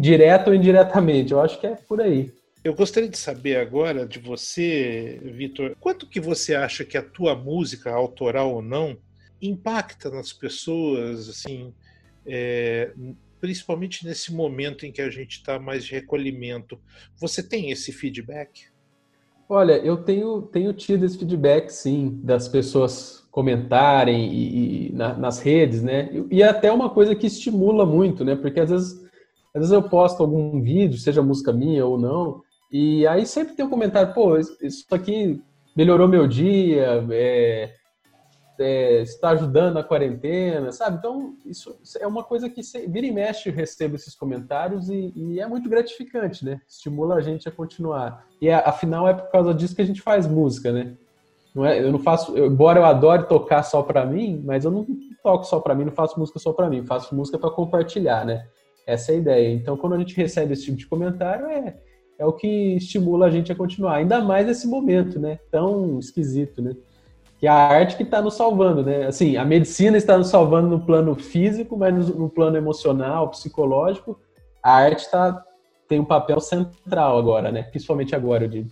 direto 0.00 0.48
ou 0.48 0.54
indiretamente. 0.54 1.32
Eu 1.32 1.40
acho 1.40 1.60
que 1.60 1.66
é 1.66 1.74
por 1.74 2.00
aí. 2.00 2.32
Eu 2.64 2.74
gostaria 2.74 3.08
de 3.08 3.18
saber 3.18 3.56
agora 3.56 4.06
de 4.06 4.18
você, 4.18 5.20
Vitor, 5.22 5.76
quanto 5.78 6.08
que 6.08 6.18
você 6.18 6.54
acha 6.54 6.84
que 6.84 6.96
a 6.96 7.02
tua 7.02 7.34
música, 7.36 7.92
autoral 7.92 8.54
ou 8.54 8.62
não, 8.62 8.96
impacta 9.40 10.10
nas 10.10 10.32
pessoas, 10.32 11.28
assim, 11.28 11.72
é, 12.26 12.92
principalmente 13.40 14.04
nesse 14.04 14.34
momento 14.34 14.84
em 14.84 14.90
que 14.90 15.00
a 15.00 15.10
gente 15.10 15.36
está 15.36 15.58
mais 15.58 15.84
de 15.84 15.92
recolhimento. 15.92 16.80
Você 17.18 17.42
tem 17.42 17.70
esse 17.70 17.92
feedback? 17.92 18.66
Olha, 19.48 19.74
eu 19.78 19.96
tenho, 19.98 20.42
tenho 20.42 20.72
tido 20.72 21.04
esse 21.04 21.16
feedback, 21.16 21.70
sim, 21.70 22.20
das 22.22 22.48
pessoas 22.48 23.26
comentarem 23.30 24.32
e, 24.32 24.88
e 24.88 24.92
na, 24.92 25.14
nas 25.14 25.38
redes, 25.38 25.82
né? 25.82 26.08
E, 26.12 26.36
e 26.36 26.42
é 26.42 26.48
até 26.48 26.72
uma 26.72 26.90
coisa 26.90 27.14
que 27.14 27.26
estimula 27.26 27.86
muito, 27.86 28.24
né? 28.24 28.34
Porque 28.34 28.58
às 28.58 28.70
vezes, 28.70 29.04
às 29.54 29.60
vezes 29.60 29.70
eu 29.70 29.82
posto 29.82 30.22
algum 30.22 30.60
vídeo, 30.60 30.98
seja 30.98 31.22
música 31.22 31.52
minha 31.52 31.86
ou 31.86 31.96
não, 31.96 32.42
e 32.72 33.06
aí 33.06 33.24
sempre 33.24 33.54
tem 33.54 33.64
um 33.64 33.70
comentário, 33.70 34.12
pô, 34.12 34.36
isso 34.36 34.84
aqui 34.90 35.40
melhorou 35.76 36.08
meu 36.08 36.26
dia, 36.26 37.06
é, 37.10 37.72
é, 38.58 39.02
está 39.02 39.30
ajudando 39.30 39.74
na 39.74 39.82
quarentena, 39.82 40.72
sabe? 40.72 40.98
Então, 40.98 41.34
isso 41.44 41.78
é 42.00 42.06
uma 42.06 42.24
coisa 42.24 42.48
que 42.48 42.60
vira 42.88 43.06
e 43.06 43.10
mexe, 43.10 43.48
eu 43.48 43.54
recebo 43.54 43.96
esses 43.96 44.14
comentários 44.14 44.88
e, 44.88 45.12
e, 45.14 45.40
é 45.40 45.46
muito 45.46 45.68
gratificante, 45.68 46.44
né? 46.44 46.60
Estimula 46.68 47.16
a 47.16 47.20
gente 47.20 47.48
a 47.48 47.52
continuar. 47.52 48.26
E 48.40 48.50
afinal 48.50 49.08
é 49.08 49.14
por 49.14 49.30
causa 49.30 49.54
disso 49.54 49.74
que 49.74 49.82
a 49.82 49.86
gente 49.86 50.02
faz 50.02 50.26
música, 50.26 50.72
né? 50.72 50.94
Não 51.54 51.64
é, 51.64 51.82
eu 51.82 51.90
não 51.90 51.98
faço, 51.98 52.36
eu, 52.36 52.46
embora 52.46 52.80
eu 52.80 52.84
adore 52.84 53.26
tocar 53.26 53.62
só 53.62 53.82
para 53.82 54.04
mim, 54.04 54.42
mas 54.44 54.64
eu 54.64 54.70
não 54.70 54.86
toco 55.22 55.44
só 55.44 55.58
para 55.58 55.74
mim, 55.74 55.84
não 55.84 55.92
faço 55.92 56.18
música 56.18 56.38
só 56.38 56.52
para 56.52 56.68
mim, 56.68 56.84
faço 56.84 57.14
música 57.14 57.38
para 57.38 57.50
compartilhar, 57.50 58.24
né? 58.26 58.46
Essa 58.86 59.12
é 59.12 59.14
a 59.14 59.18
ideia. 59.18 59.54
Então, 59.54 59.76
quando 59.76 59.94
a 59.94 59.98
gente 59.98 60.14
recebe 60.14 60.52
esse 60.52 60.66
tipo 60.66 60.76
de 60.76 60.86
comentário, 60.86 61.46
é, 61.46 61.76
é 62.18 62.26
o 62.26 62.32
que 62.32 62.76
estimula 62.76 63.26
a 63.26 63.30
gente 63.30 63.50
a 63.50 63.54
continuar. 63.54 63.96
Ainda 63.96 64.20
mais 64.20 64.46
nesse 64.46 64.66
momento, 64.66 65.18
né? 65.18 65.38
Tão 65.50 65.98
esquisito, 65.98 66.62
né? 66.62 66.76
Que 67.38 67.46
é 67.46 67.50
a 67.50 67.54
arte 67.54 67.96
que 67.96 68.02
está 68.02 68.22
nos 68.22 68.34
salvando, 68.34 68.82
né? 68.82 69.06
Assim, 69.06 69.36
a 69.36 69.44
medicina 69.44 69.96
está 69.96 70.16
nos 70.16 70.28
salvando 70.28 70.68
no 70.68 70.80
plano 70.80 71.14
físico, 71.14 71.76
mas 71.76 71.94
no, 71.94 72.20
no 72.20 72.30
plano 72.30 72.56
emocional, 72.56 73.28
psicológico, 73.30 74.18
a 74.62 74.72
arte 74.72 75.10
tá, 75.10 75.44
tem 75.88 76.00
um 76.00 76.04
papel 76.04 76.40
central 76.40 77.18
agora, 77.18 77.52
né? 77.52 77.62
Principalmente 77.64 78.14
agora, 78.14 78.44
eu 78.44 78.48
digo. 78.48 78.70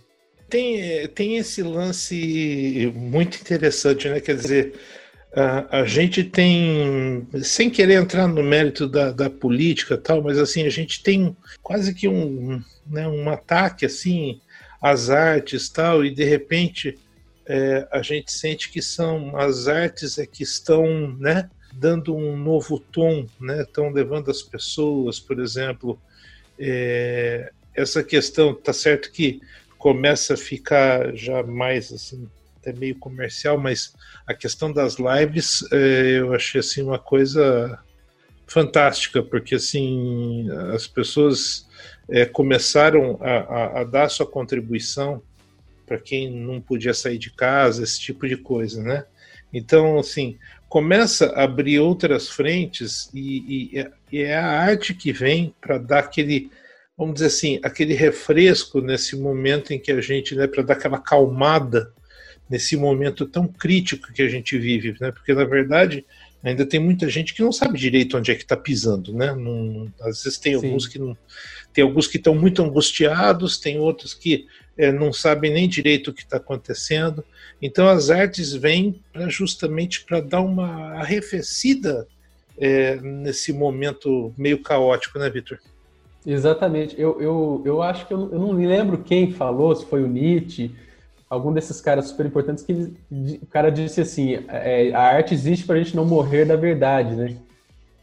Tem, 0.49 1.07
tem 1.09 1.37
esse 1.37 1.61
lance 1.61 2.91
muito 2.95 3.39
interessante, 3.39 4.09
né? 4.09 4.19
Quer 4.19 4.35
dizer, 4.35 4.73
a, 5.35 5.79
a 5.79 5.85
gente 5.85 6.23
tem, 6.23 7.27
sem 7.43 7.69
querer 7.69 7.95
entrar 7.95 8.27
no 8.27 8.41
mérito 8.41 8.87
da, 8.87 9.11
da 9.11 9.29
política 9.29 9.97
tal, 9.97 10.23
mas 10.23 10.39
assim, 10.39 10.65
a 10.65 10.69
gente 10.69 11.03
tem 11.03 11.35
quase 11.61 11.93
que 11.93 12.07
um, 12.07 12.61
né, 12.87 13.07
um 13.07 13.29
ataque, 13.29 13.85
assim, 13.85 14.39
às 14.81 15.09
artes 15.09 15.69
tal, 15.69 16.05
e 16.05 16.09
de 16.09 16.23
repente 16.23 16.97
é, 17.47 17.87
a 17.91 18.01
gente 18.01 18.31
sente 18.31 18.69
que 18.69 18.81
são 18.81 19.37
as 19.37 19.67
artes 19.67 20.17
é 20.17 20.25
que 20.25 20.43
estão 20.43 21.15
né, 21.17 21.49
dando 21.73 22.15
um 22.15 22.35
novo 22.37 22.79
tom, 22.79 23.27
né, 23.39 23.61
estão 23.61 23.89
levando 23.89 24.31
as 24.31 24.41
pessoas, 24.41 25.19
por 25.19 25.39
exemplo, 25.39 25.99
é, 26.57 27.51
essa 27.75 28.03
questão, 28.03 28.53
tá 28.53 28.73
certo 28.73 29.11
que 29.11 29.41
começa 29.77 30.33
a 30.33 30.37
ficar 30.37 31.15
já 31.15 31.43
mais 31.43 31.91
assim, 31.91 32.27
até 32.57 32.73
meio 32.73 32.95
comercial, 32.95 33.57
mas 33.57 33.93
a 34.25 34.33
questão 34.33 34.71
das 34.71 34.95
lives 34.95 35.63
é, 35.71 36.19
eu 36.19 36.33
achei 36.33 36.59
assim 36.59 36.81
uma 36.81 36.97
coisa 36.97 37.77
fantástica, 38.47 39.21
porque 39.21 39.55
assim 39.55 40.49
as 40.73 40.87
pessoas 40.87 41.67
é, 42.09 42.25
começaram 42.25 43.19
a, 43.21 43.31
a, 43.31 43.81
a 43.81 43.83
dar 43.83 44.09
sua 44.09 44.25
contribuição 44.25 45.21
para 45.85 45.99
quem 45.99 46.29
não 46.29 46.59
podia 46.59 46.93
sair 46.93 47.17
de 47.17 47.31
casa, 47.31 47.83
esse 47.83 47.99
tipo 47.99 48.27
de 48.27 48.37
coisa, 48.37 48.81
né? 48.81 49.05
Então, 49.53 49.97
assim, 49.99 50.37
começa 50.67 51.27
a 51.27 51.43
abrir 51.43 51.79
outras 51.79 52.27
frentes 52.27 53.09
e, 53.13 53.71
e, 53.73 53.87
e 54.11 54.21
é 54.21 54.35
a 54.37 54.45
arte 54.45 54.93
que 54.93 55.13
vem 55.13 55.53
para 55.61 55.77
dar 55.77 55.99
aquele, 55.99 56.51
vamos 56.97 57.15
dizer 57.15 57.27
assim, 57.27 57.59
aquele 57.63 57.93
refresco 57.93 58.81
nesse 58.81 59.15
momento 59.15 59.71
em 59.71 59.79
que 59.79 59.91
a 59.91 60.01
gente, 60.01 60.35
né, 60.35 60.47
para 60.47 60.63
dar 60.63 60.73
aquela 60.73 60.99
calmada 60.99 61.93
nesse 62.49 62.75
momento 62.75 63.25
tão 63.25 63.47
crítico 63.47 64.11
que 64.13 64.21
a 64.21 64.27
gente 64.27 64.57
vive, 64.57 64.95
né? 64.99 65.11
Porque 65.11 65.33
na 65.33 65.45
verdade 65.45 66.05
ainda 66.43 66.65
tem 66.65 66.79
muita 66.79 67.09
gente 67.09 67.33
que 67.33 67.41
não 67.41 67.51
sabe 67.51 67.79
direito 67.79 68.17
onde 68.17 68.31
é 68.31 68.35
que 68.35 68.43
está 68.43 68.55
pisando, 68.55 69.13
né? 69.13 69.33
Não, 69.33 69.91
às 70.01 70.23
vezes 70.23 70.37
tem 70.37 70.59
Sim. 70.59 70.65
alguns 70.65 70.87
que 70.87 70.99
não, 70.99 71.17
tem 71.73 71.83
alguns 71.83 72.07
que 72.07 72.17
estão 72.17 72.35
muito 72.35 72.61
angustiados, 72.61 73.57
tem 73.57 73.79
outros 73.79 74.13
que 74.13 74.45
é, 74.77 74.91
não 74.91 75.13
sabem 75.13 75.53
nem 75.53 75.67
direito 75.67 76.09
o 76.09 76.13
que 76.13 76.21
está 76.21 76.37
acontecendo. 76.37 77.23
Então 77.61 77.87
as 77.87 78.09
artes 78.09 78.53
vêm 78.53 79.01
justamente 79.27 80.03
para 80.03 80.19
dar 80.19 80.41
uma 80.41 80.93
arrefecida 80.95 82.07
é, 82.57 82.95
nesse 82.97 83.51
momento 83.53 84.33
meio 84.37 84.61
caótico, 84.61 85.19
né, 85.19 85.29
Vitor? 85.29 85.59
Exatamente. 86.25 86.99
Eu, 86.99 87.21
eu, 87.21 87.61
eu 87.65 87.81
acho 87.81 88.07
que 88.07 88.13
eu, 88.13 88.31
eu 88.31 88.39
não 88.39 88.53
me 88.53 88.65
lembro 88.65 88.97
quem 88.97 89.31
falou, 89.31 89.75
se 89.75 89.85
foi 89.85 90.03
o 90.03 90.07
Nietzsche, 90.07 90.71
algum 91.29 91.53
desses 91.53 91.79
caras 91.81 92.07
super 92.07 92.25
importantes, 92.25 92.63
que 92.63 92.93
o 93.41 93.45
cara 93.47 93.69
disse 93.69 94.01
assim: 94.01 94.39
é, 94.47 94.91
a 94.93 95.01
arte 95.01 95.33
existe 95.33 95.65
para 95.65 95.75
a 95.75 95.77
gente 95.77 95.95
não 95.95 96.05
morrer 96.05 96.45
da 96.45 96.55
verdade, 96.55 97.15
né? 97.15 97.37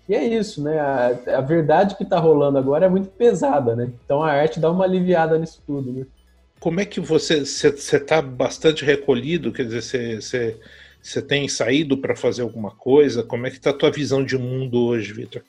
E 0.08 0.14
é 0.14 0.24
isso, 0.24 0.62
né? 0.62 0.78
A, 0.78 1.38
a 1.38 1.40
verdade 1.40 1.96
que 1.96 2.02
está 2.02 2.18
rolando 2.18 2.58
agora 2.58 2.86
é 2.86 2.88
muito 2.88 3.08
pesada, 3.08 3.74
né? 3.74 3.90
Então 4.04 4.22
a 4.22 4.30
arte 4.30 4.60
dá 4.60 4.70
uma 4.70 4.84
aliviada 4.84 5.38
nisso 5.38 5.62
tudo, 5.66 5.92
né? 5.92 6.06
Como 6.62 6.78
é 6.78 6.84
que 6.84 7.00
você 7.00 7.42
está 7.42 8.22
bastante 8.22 8.84
recolhido? 8.84 9.52
Quer 9.52 9.66
dizer, 9.66 10.22
você, 11.02 11.20
tem 11.20 11.48
saído 11.48 11.98
para 11.98 12.14
fazer 12.14 12.42
alguma 12.42 12.70
coisa? 12.70 13.24
Como 13.24 13.44
é 13.44 13.50
que 13.50 13.56
está 13.56 13.70
a 13.70 13.76
tua 13.76 13.90
visão 13.90 14.24
de 14.24 14.38
mundo 14.38 14.78
hoje, 14.78 15.12
Vitor? 15.12 15.42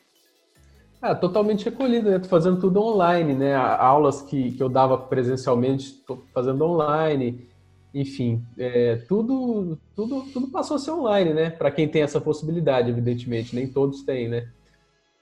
Ah, 1.00 1.14
totalmente 1.14 1.66
recolhido, 1.66 2.10
né? 2.10 2.18
Tô 2.18 2.28
fazendo 2.28 2.60
tudo 2.60 2.82
online, 2.82 3.36
né? 3.36 3.54
Aulas 3.56 4.24
que, 4.24 4.54
que 4.54 4.64
eu 4.64 4.68
dava 4.68 4.98
presencialmente, 4.98 5.86
estou 5.86 6.24
fazendo 6.34 6.66
online. 6.66 7.48
Enfim, 7.94 8.44
é, 8.58 8.96
tudo, 9.08 9.78
tudo, 9.96 10.24
tudo 10.34 10.48
passou 10.48 10.78
a 10.78 10.80
ser 10.80 10.92
online, 10.92 11.32
né? 11.32 11.52
Para 11.52 11.70
quem 11.70 11.88
tem 11.88 12.02
essa 12.02 12.20
possibilidade, 12.20 12.90
evidentemente, 12.90 13.56
nem 13.56 13.68
todos 13.68 14.02
têm, 14.02 14.30
né? 14.30 14.48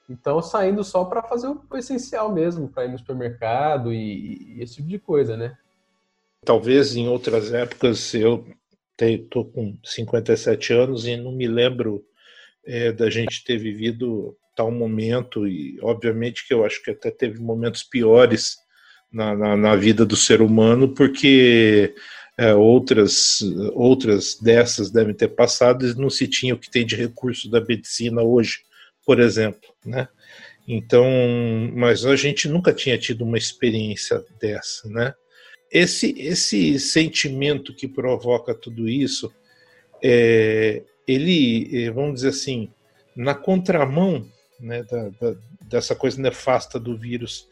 Então, 0.10 0.42
saindo 0.42 0.86
só 0.86 1.04
para 1.04 1.22
fazer 1.22 1.50
o 1.50 1.78
essencial 1.78 2.32
mesmo, 2.32 2.70
para 2.70 2.86
ir 2.86 2.92
no 2.94 2.98
supermercado 2.98 3.92
e, 3.92 4.56
e 4.56 4.64
esse 4.64 4.76
tipo 4.78 4.88
de 4.88 4.98
coisa, 4.98 5.36
né? 5.36 5.58
Talvez 6.44 6.96
em 6.96 7.08
outras 7.08 7.54
épocas 7.54 8.16
eu 8.16 8.48
estou 9.00 9.46
com 9.46 9.78
57 9.84 10.74
anos 10.74 11.06
e 11.06 11.16
não 11.16 11.32
me 11.32 11.48
lembro 11.48 12.04
é, 12.66 12.92
da 12.92 13.12
gente 13.12 13.44
ter 13.44 13.58
vivido 13.58 14.36
tal 14.56 14.72
momento 14.72 15.48
e 15.48 15.80
obviamente 15.82 16.48
que 16.48 16.54
eu 16.54 16.66
acho 16.66 16.82
que 16.84 16.92
até 16.92 17.12
teve 17.12 17.40
momentos 17.40 17.84
piores 17.84 18.58
na, 19.12 19.36
na, 19.36 19.56
na 19.56 19.76
vida 19.76 20.04
do 20.04 20.16
ser 20.16 20.42
humano 20.42 20.94
porque 20.94 21.94
é, 22.38 22.56
outras 22.56 23.42
outras 23.74 24.36
dessas 24.40 24.90
devem 24.90 25.14
ter 25.14 25.30
passado 25.30 25.86
e 25.86 25.94
não 25.94 26.10
se 26.10 26.28
tinha 26.28 26.56
o 26.56 26.60
que 26.60 26.72
tem 26.72 26.84
de 26.86 26.96
recurso 26.96 27.52
da 27.52 27.62
medicina 27.62 28.24
hoje, 28.24 28.62
por 29.06 29.20
exemplo, 29.20 29.70
né? 29.86 30.08
Então, 30.68 31.06
mas 31.76 32.06
a 32.06 32.16
gente 32.16 32.48
nunca 32.48 32.74
tinha 32.74 32.98
tido 32.98 33.24
uma 33.24 33.38
experiência 33.38 34.24
dessa, 34.40 34.88
né? 34.90 35.14
Esse, 35.72 36.14
esse 36.20 36.78
sentimento 36.80 37.74
que 37.74 37.88
provoca 37.88 38.54
tudo 38.54 38.90
isso, 38.90 39.32
é, 40.04 40.84
ele, 41.08 41.86
é, 41.86 41.92
vamos 41.92 42.16
dizer 42.16 42.30
assim, 42.30 42.70
na 43.16 43.34
contramão 43.34 44.28
né, 44.60 44.84
da, 44.84 45.10
da, 45.10 45.36
dessa 45.62 45.96
coisa 45.96 46.22
nefasta 46.22 46.80
do 46.80 46.98
vírus, 46.98 47.48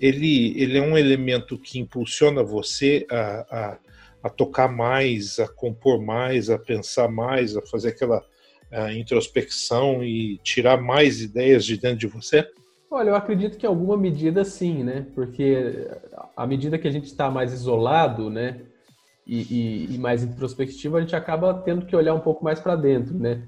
ele, 0.00 0.54
ele 0.60 0.78
é 0.78 0.82
um 0.82 0.96
elemento 0.96 1.58
que 1.58 1.78
impulsiona 1.78 2.42
você 2.42 3.06
a, 3.10 3.46
a, 3.50 3.78
a 4.24 4.28
tocar 4.28 4.68
mais, 4.68 5.38
a 5.38 5.48
compor 5.48 6.00
mais, 6.00 6.50
a 6.50 6.58
pensar 6.58 7.08
mais, 7.08 7.56
a 7.56 7.62
fazer 7.62 7.88
aquela 7.88 8.24
a 8.70 8.92
introspecção 8.92 10.02
e 10.02 10.38
tirar 10.38 10.80
mais 10.80 11.20
ideias 11.20 11.64
de 11.64 11.76
dentro 11.76 11.98
de 11.98 12.06
você? 12.06 12.48
Olha, 12.90 13.10
eu 13.10 13.16
acredito 13.16 13.58
que 13.58 13.66
em 13.66 13.68
alguma 13.68 13.96
medida 13.96 14.44
sim, 14.44 14.84
né? 14.84 15.06
Porque 15.14 15.88
à 16.36 16.46
medida 16.46 16.78
que 16.78 16.86
a 16.86 16.90
gente 16.90 17.06
está 17.06 17.30
mais 17.30 17.52
isolado, 17.52 18.30
né? 18.30 18.60
E, 19.26 19.40
e, 19.40 19.94
e, 19.94 19.98
mais 19.98 20.22
introspectivo, 20.22 20.96
a 20.96 21.00
gente 21.00 21.16
acaba 21.16 21.52
tendo 21.52 21.84
que 21.84 21.96
olhar 21.96 22.14
um 22.14 22.20
pouco 22.20 22.44
mais 22.44 22.60
para 22.60 22.76
dentro, 22.76 23.12
né? 23.18 23.42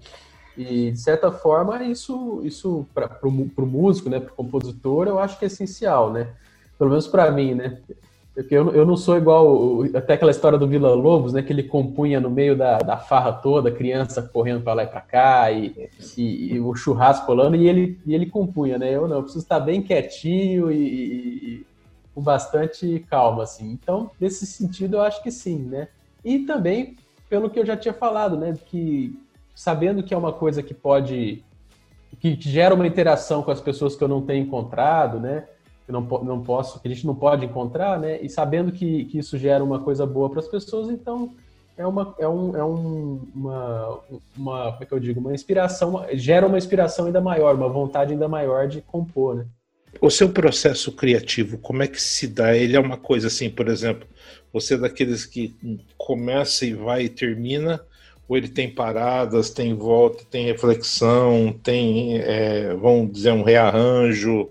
E, 0.57 0.91
de 0.91 0.99
certa 0.99 1.31
forma, 1.31 1.85
isso, 1.85 2.41
isso 2.43 2.85
para 2.93 3.21
o 3.23 3.67
músico, 3.67 4.11
né, 4.11 4.19
para 4.19 4.33
o 4.33 4.35
compositor, 4.35 5.07
eu 5.07 5.21
acho 5.21 5.39
que 5.39 5.45
é 5.45 5.47
essencial, 5.47 6.13
né? 6.13 6.35
Pelo 6.77 6.91
menos 6.91 7.07
para 7.07 7.31
mim, 7.31 7.55
né? 7.55 7.81
Eu, 8.51 8.73
eu 8.73 8.87
não 8.87 8.97
sou 8.97 9.17
igual 9.17 9.83
até 9.95 10.15
aquela 10.15 10.31
história 10.31 10.57
do 10.57 10.69
Vila 10.69 10.95
Lobos, 10.95 11.33
né? 11.33 11.43
Que 11.43 11.53
ele 11.53 11.65
compunha 11.65 12.21
no 12.21 12.31
meio 12.31 12.57
da, 12.57 12.79
da 12.79 12.97
farra 12.97 13.33
toda, 13.33 13.73
criança 13.73 14.23
correndo 14.23 14.63
para 14.63 14.75
lá 14.75 14.85
e 14.85 14.87
para 14.87 15.01
cá, 15.01 15.51
e, 15.51 15.91
e, 16.17 16.55
e, 16.55 16.61
o 16.61 16.73
churrasco 16.75 17.27
rolando, 17.27 17.57
e 17.57 17.69
ele, 17.69 17.99
e 18.07 18.15
ele 18.15 18.27
compunha, 18.27 18.79
né? 18.79 18.95
Eu 18.95 19.09
não, 19.09 19.17
eu 19.17 19.23
preciso 19.23 19.43
estar 19.43 19.59
bem 19.59 19.83
quietinho 19.83 20.71
e, 20.71 20.77
e, 20.77 21.67
com 22.15 22.23
bastante 22.23 23.05
calma, 23.11 23.43
assim. 23.43 23.73
Então, 23.73 24.11
nesse 24.21 24.47
sentido, 24.47 24.99
eu 24.99 25.03
acho 25.03 25.21
que 25.21 25.33
sim, 25.33 25.59
né? 25.59 25.89
E 26.25 26.41
também, 26.41 26.97
pelo 27.29 27.51
que 27.51 27.59
eu 27.59 27.67
já 27.67 27.77
tinha 27.77 27.95
falado, 27.95 28.37
né? 28.37 28.57
Que 28.67 29.19
sabendo 29.53 30.05
que 30.05 30.15
é 30.15 30.17
uma 30.17 30.33
coisa 30.33 30.63
que 30.63 30.73
pode. 30.73 31.43
que 32.21 32.37
gera 32.41 32.73
uma 32.73 32.87
interação 32.87 33.43
com 33.43 33.51
as 33.51 33.61
pessoas 33.61 33.97
que 33.97 34.05
eu 34.05 34.09
não 34.09 34.23
tenho 34.23 34.45
encontrado, 34.45 35.19
né? 35.19 35.45
Que 35.89 35.93
não, 35.93 36.03
não 36.03 36.43
posso, 36.43 36.79
que 36.81 36.87
a 36.87 36.91
gente 36.91 37.07
não 37.07 37.15
pode 37.15 37.47
encontrar, 37.47 37.99
né? 37.99 38.21
E 38.21 38.29
sabendo 38.29 38.71
que, 38.71 39.07
que 39.07 39.17
isso 39.17 39.39
gera 39.39 39.65
uma 39.65 39.81
coisa 39.81 40.05
boa 40.05 40.29
para 40.29 40.41
as 40.41 40.47
pessoas, 40.47 40.91
então 40.91 41.35
é 41.79 41.87
uma 41.87 42.15
é 42.19 42.29
um, 42.29 42.55
é 42.55 42.63
um, 42.63 43.27
uma, 43.35 44.01
uma 44.37 44.73
como 44.73 44.83
é 44.83 44.85
que 44.85 44.93
eu 44.93 45.01
digo 45.01 45.19
uma 45.19 45.35
inspiração 45.35 46.05
gera 46.13 46.47
uma 46.47 46.59
inspiração 46.59 47.07
ainda 47.07 47.23
maior, 47.23 47.55
uma 47.55 47.71
vontade 47.71 48.13
ainda 48.13 48.29
maior 48.29 48.69
de 48.69 48.83
compor, 48.83 49.37
né? 49.37 49.47
O 49.99 50.11
seu 50.11 50.29
processo 50.29 50.93
criativo, 50.93 51.57
como 51.57 51.83
é 51.83 51.87
que 51.87 52.01
se 52.01 52.27
dá? 52.27 52.55
Ele 52.55 52.77
é 52.77 52.81
uma 52.81 52.99
coisa 52.99 53.29
assim, 53.29 53.49
por 53.49 53.67
exemplo, 53.67 54.07
você 54.53 54.75
é 54.75 54.77
daqueles 54.79 55.25
que 55.25 55.57
começa 55.97 56.67
e 56.67 56.75
vai 56.75 57.05
e 57.05 57.09
termina, 57.09 57.81
ou 58.29 58.37
ele 58.37 58.49
tem 58.49 58.69
paradas, 58.69 59.49
tem 59.49 59.73
volta, 59.73 60.23
tem 60.31 60.45
reflexão, 60.45 61.59
tem, 61.63 62.19
é, 62.19 62.75
vamos 62.75 63.11
dizer, 63.11 63.33
um 63.33 63.43
rearranjo, 63.43 64.51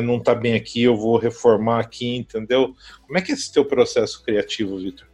não 0.00 0.16
está 0.16 0.34
bem 0.34 0.54
aqui, 0.54 0.82
eu 0.82 0.96
vou 0.96 1.18
reformar 1.18 1.80
aqui, 1.80 2.16
entendeu? 2.16 2.74
Como 3.06 3.18
é 3.18 3.20
que 3.22 3.32
é 3.32 3.34
esse 3.34 3.52
teu 3.52 3.64
processo 3.64 4.24
criativo, 4.24 4.78
Vitor? 4.78 5.06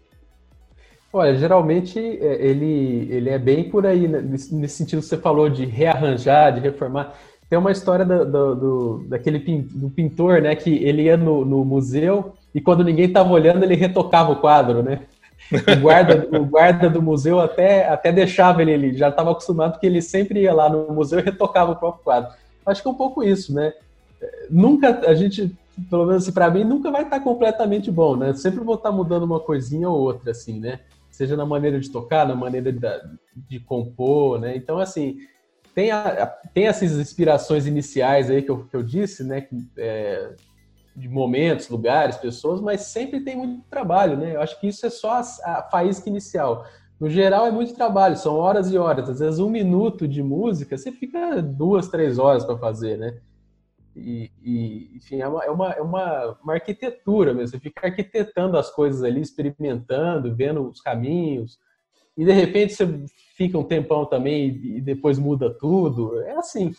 Olha, 1.13 1.35
geralmente 1.35 1.99
é, 1.99 2.47
ele, 2.47 3.09
ele 3.11 3.31
é 3.31 3.39
bem 3.39 3.69
por 3.69 3.85
aí, 3.85 4.07
né? 4.07 4.21
nesse 4.21 4.77
sentido 4.77 5.01
que 5.01 5.07
você 5.07 5.17
falou 5.17 5.49
de 5.49 5.65
rearranjar, 5.65 6.55
de 6.55 6.61
reformar. 6.61 7.19
Tem 7.49 7.59
uma 7.59 7.73
história 7.73 8.05
do, 8.05 8.25
do, 8.25 8.55
do 8.55 9.05
daquele 9.09 9.41
do 9.41 9.91
pintor, 9.91 10.41
né, 10.41 10.55
que 10.55 10.71
ele 10.85 11.03
ia 11.03 11.17
no, 11.17 11.45
no 11.45 11.65
museu 11.65 12.35
e 12.55 12.61
quando 12.61 12.85
ninguém 12.85 13.07
estava 13.07 13.31
olhando, 13.31 13.65
ele 13.65 13.75
retocava 13.75 14.31
o 14.31 14.37
quadro, 14.37 14.83
né? 14.83 15.01
O 15.53 15.81
guarda, 15.81 16.29
o 16.39 16.45
guarda 16.45 16.89
do 16.89 17.03
museu 17.03 17.41
até, 17.41 17.89
até 17.89 18.13
deixava 18.13 18.63
ele, 18.63 18.73
ele 18.73 18.97
já 18.97 19.09
estava 19.09 19.33
acostumado 19.33 19.73
porque 19.73 19.87
ele 19.87 20.01
sempre 20.01 20.43
ia 20.43 20.55
lá 20.55 20.69
no 20.69 20.93
museu 20.93 21.19
e 21.19 21.23
retocava 21.23 21.73
o 21.73 21.77
próprio 21.77 22.05
quadro. 22.05 22.31
Acho 22.65 22.83
que 22.83 22.89
é 22.89 22.91
um 22.91 22.95
pouco 22.95 23.25
isso, 23.25 23.53
né? 23.53 23.73
Nunca, 24.51 25.09
a 25.09 25.15
gente, 25.15 25.57
pelo 25.89 26.07
menos 26.07 26.25
assim, 26.25 26.33
para 26.33 26.51
mim, 26.51 26.65
nunca 26.65 26.91
vai 26.91 27.03
estar 27.03 27.21
completamente 27.21 27.91
bom, 27.91 28.17
né? 28.17 28.35
Sempre 28.35 28.61
vou 28.61 28.75
estar 28.75 28.93
mudando 28.93 29.25
uma 29.25 29.41
coisinha 29.41 29.89
ou 29.89 29.99
outra, 29.99 30.31
assim, 30.31 30.59
né? 30.59 30.81
Seja 31.11 31.37
na 31.37 31.47
maneira 31.47 31.79
de 31.81 31.91
tocar, 31.91 32.27
na 32.27 32.35
maneira 32.35 32.73
de, 32.73 32.81
de 33.49 33.61
compor, 33.61 34.39
né? 34.41 34.57
Então, 34.57 34.79
assim, 34.79 35.19
tem, 35.75 35.91
a, 35.91 36.27
tem 36.53 36.67
essas 36.67 36.93
inspirações 36.93 37.67
iniciais 37.67 38.31
aí 38.31 38.43
que 38.43 38.51
eu, 38.51 38.65
que 38.65 38.77
eu 38.77 38.83
disse, 38.83 39.25
né? 39.25 39.47
É, 39.77 40.35
de 40.95 41.09
momentos, 41.09 41.69
lugares, 41.69 42.17
pessoas, 42.17 42.61
mas 42.61 42.83
sempre 42.83 43.21
tem 43.21 43.37
muito 43.37 43.63
trabalho, 43.71 44.17
né? 44.17 44.35
Eu 44.35 44.43
acho 44.43 44.59
que 44.61 44.69
isso 44.69 44.85
é 44.85 44.91
só 44.91 45.13
a, 45.13 45.21
a 45.21 45.63
faísca 45.71 46.09
inicial. 46.09 46.67
No 46.99 47.09
geral, 47.09 47.47
é 47.47 47.51
muito 47.51 47.75
trabalho, 47.75 48.17
são 48.17 48.35
horas 48.35 48.71
e 48.71 48.77
horas. 48.77 49.09
Às 49.09 49.21
vezes, 49.21 49.41
um 49.41 49.49
minuto 49.49 50.07
de 50.07 50.23
música, 50.23 50.77
você 50.77 50.93
fica 50.93 51.41
duas, 51.41 51.89
três 51.89 52.19
horas 52.19 52.45
para 52.45 52.59
fazer, 52.59 52.99
né? 52.99 53.17
E, 53.97 54.31
e, 54.43 54.91
enfim, 54.97 55.21
é, 55.21 55.29
uma, 55.29 55.45
é, 55.45 55.51
uma, 55.51 55.73
é 55.73 55.81
uma, 55.81 56.39
uma 56.43 56.55
arquitetura 56.55 57.35
mesmo. 57.35 57.49
Você 57.49 57.61
fica 57.61 57.87
arquitetando 57.87 58.57
as 58.57 58.71
coisas 58.71 59.03
ali, 59.03 59.21
experimentando, 59.21 60.35
vendo 60.35 60.69
os 60.69 60.81
caminhos. 60.81 61.59
E 62.17 62.25
de 62.25 62.33
repente 62.33 62.75
você 62.75 62.87
fica 63.37 63.59
um 63.59 63.65
tempão 63.65 64.05
também 64.05 64.49
e 64.49 64.81
depois 64.81 65.19
muda 65.19 65.51
tudo. 65.51 66.21
É 66.23 66.37
assim. 66.37 66.75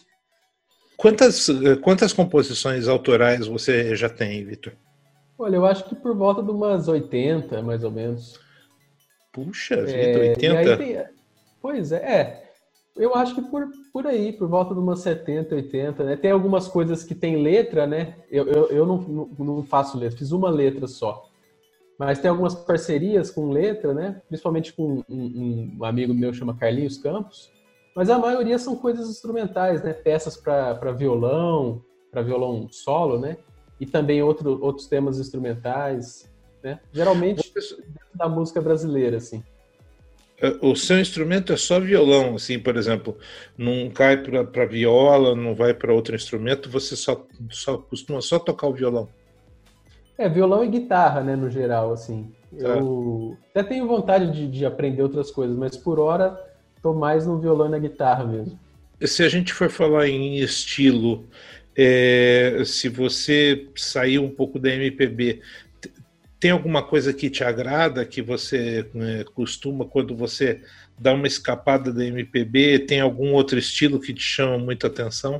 Quantas, 0.95 1.47
quantas 1.82 2.13
composições 2.13 2.88
autorais 2.88 3.47
você 3.47 3.95
já 3.95 4.08
tem, 4.08 4.45
Vitor? 4.45 4.74
Olha, 5.38 5.56
eu 5.56 5.65
acho 5.65 5.86
que 5.86 5.95
por 5.95 6.15
volta 6.15 6.43
de 6.43 6.52
umas 6.52 6.88
80, 6.88 7.63
mais 7.63 7.84
ou 7.84 7.89
menos. 7.89 8.39
Puxa, 9.32 9.74
é, 9.74 10.30
80? 10.38 10.78
Tem, 10.78 11.06
pois 11.60 11.91
é, 11.91 11.97
é. 11.97 12.40
Eu 12.95 13.15
acho 13.15 13.36
que 13.36 13.41
por, 13.41 13.69
por 13.93 14.06
aí, 14.06 14.34
por 14.34 14.47
volta 14.47 14.73
de 14.73 14.80
umas 14.80 14.99
70, 14.99 15.56
80, 15.56 16.04
né? 16.04 16.15
Tem 16.17 16.32
algumas 16.32 16.67
coisas 16.67 17.04
que 17.04 17.15
tem 17.15 17.41
letra, 17.41 17.88
né? 17.88 18.15
Eu, 18.30 18.47
eu, 18.47 18.67
eu 18.67 18.86
não, 18.86 18.97
não, 18.97 19.30
não 19.39 19.63
faço 19.63 19.97
letra, 19.97 20.17
fiz 20.17 20.32
uma 20.32 20.49
letra 20.49 20.88
só. 20.88 21.30
Mas 21.97 22.19
tem 22.19 22.30
algumas 22.30 22.56
parcerias 22.56 23.30
com 23.30 23.51
letra, 23.51 23.93
né? 23.93 24.21
Principalmente 24.27 24.73
com 24.73 25.04
um, 25.08 25.77
um 25.80 25.86
amigo 25.86 26.13
meu 26.13 26.34
chama 26.34 26.58
Carlinhos 26.58 26.97
Campos. 26.97 27.51
Mas 27.95 28.10
a 28.10 28.17
maioria 28.17 28.58
são 28.58 28.75
coisas 28.75 29.10
instrumentais, 29.10 29.84
né? 29.84 29.93
Peças 29.93 30.36
para 30.36 30.91
violão, 30.91 31.82
para 32.12 32.21
violão 32.21 32.67
solo, 32.71 33.19
né? 33.19 33.38
E 33.80 33.86
também 33.86 34.21
outro, 34.21 34.60
outros 34.62 34.88
temas 34.88 35.19
instrumentais, 35.19 36.30
né? 36.63 36.80
Geralmente 36.91 37.54
da 38.13 38.27
música 38.27 38.62
brasileira, 38.62 39.17
assim. 39.17 39.43
É, 40.41 40.58
o 40.60 40.75
seu 40.75 40.99
instrumento 40.99 41.54
é 41.54 41.58
só 41.58 41.80
violão, 41.80 42.36
assim, 42.36 42.58
por 42.58 42.75
exemplo, 42.75 43.15
não 43.56 43.89
cai 43.91 44.17
para 44.17 44.65
viola, 44.65 45.36
não 45.36 45.54
vai 45.54 45.71
para 45.73 45.93
outro 45.93 46.15
instrumento, 46.15 46.69
você 46.69 46.95
só, 46.95 47.25
só 47.51 47.77
costuma 47.77 48.21
só 48.21 48.39
tocar 48.39 48.67
o 48.67 48.73
violão. 48.73 49.08
É, 50.17 50.27
violão 50.27 50.63
e 50.63 50.67
guitarra, 50.67 51.21
né, 51.21 51.36
no 51.36 51.49
geral, 51.49 51.93
assim. 51.93 52.32
É. 52.58 52.65
Eu 52.65 53.38
até 53.51 53.63
tenho 53.63 53.88
vontade 53.88 54.32
de, 54.32 54.47
de, 54.47 54.65
aprender 54.65 55.04
outras 55.04 55.30
coisas, 55.32 55.56
mas 55.56 55.77
por 55.77 55.99
hora 55.99 56.38
tô 56.82 56.93
mais 56.93 57.25
no 57.25 57.39
violão 57.39 57.67
e 57.67 57.71
na 57.71 57.80
guitarra 57.80 58.25
mesmo. 58.25 58.60
Se 58.99 59.23
a 59.23 59.30
gente 59.30 59.54
for 59.54 59.69
falar 59.69 60.08
em 60.08 60.38
estilo, 60.38 61.25
é, 61.75 62.62
se 62.65 62.89
você 62.89 63.67
sair 63.75 64.19
um 64.19 64.30
pouco 64.30 64.60
da 64.60 64.69
MPB, 64.69 65.41
tem 66.41 66.49
alguma 66.49 66.82
coisa 66.82 67.13
que 67.13 67.30
te 67.30 67.43
agrada, 67.43 68.04
que 68.04 68.19
você 68.19 68.89
né, 68.95 69.23
costuma, 69.36 69.86
quando 69.86 70.15
você 70.15 70.60
dá 70.97 71.13
uma 71.13 71.27
escapada 71.27 71.93
da 71.93 72.04
MPB, 72.04 72.80
tem 72.80 72.99
algum 72.99 73.34
outro 73.34 73.60
estilo 73.60 73.99
que 73.99 74.12
te 74.12 74.23
chama 74.23 74.58
muita 74.58 74.88
atenção? 74.88 75.39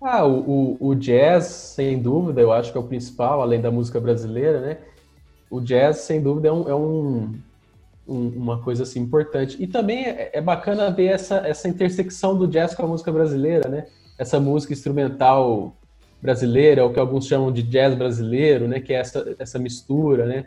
Ah, 0.00 0.24
o, 0.24 0.76
o, 0.78 0.88
o, 0.88 0.94
jazz, 0.94 1.46
sem 1.46 2.00
dúvida, 2.00 2.40
eu 2.40 2.52
acho 2.52 2.70
que 2.70 2.78
é 2.78 2.80
o 2.80 2.86
principal, 2.86 3.42
além 3.42 3.60
da 3.60 3.72
música 3.72 3.98
brasileira, 3.98 4.60
né? 4.60 4.78
O 5.50 5.60
jazz, 5.60 5.96
sem 5.98 6.22
dúvida, 6.22 6.46
é, 6.46 6.52
um, 6.52 6.68
é 6.68 6.74
um, 6.76 7.34
um, 8.06 8.28
uma 8.28 8.62
coisa 8.62 8.84
assim, 8.84 9.00
importante. 9.00 9.60
E 9.60 9.66
também 9.66 10.04
é, 10.04 10.30
é, 10.32 10.40
bacana 10.40 10.92
ver 10.92 11.06
essa, 11.06 11.38
essa 11.38 11.66
intersecção 11.66 12.38
do 12.38 12.46
jazz 12.46 12.72
com 12.72 12.84
a 12.84 12.88
música 12.88 13.10
brasileira, 13.10 13.68
né? 13.68 13.86
Essa 14.16 14.38
música 14.38 14.72
instrumental 14.72 15.74
brasileira, 16.24 16.86
o 16.86 16.90
que 16.90 16.98
alguns 16.98 17.26
chamam 17.26 17.52
de 17.52 17.62
jazz 17.62 17.94
brasileiro, 17.94 18.66
né, 18.66 18.80
que 18.80 18.94
é 18.94 18.96
essa, 18.96 19.36
essa 19.38 19.58
mistura, 19.58 20.24
né, 20.24 20.46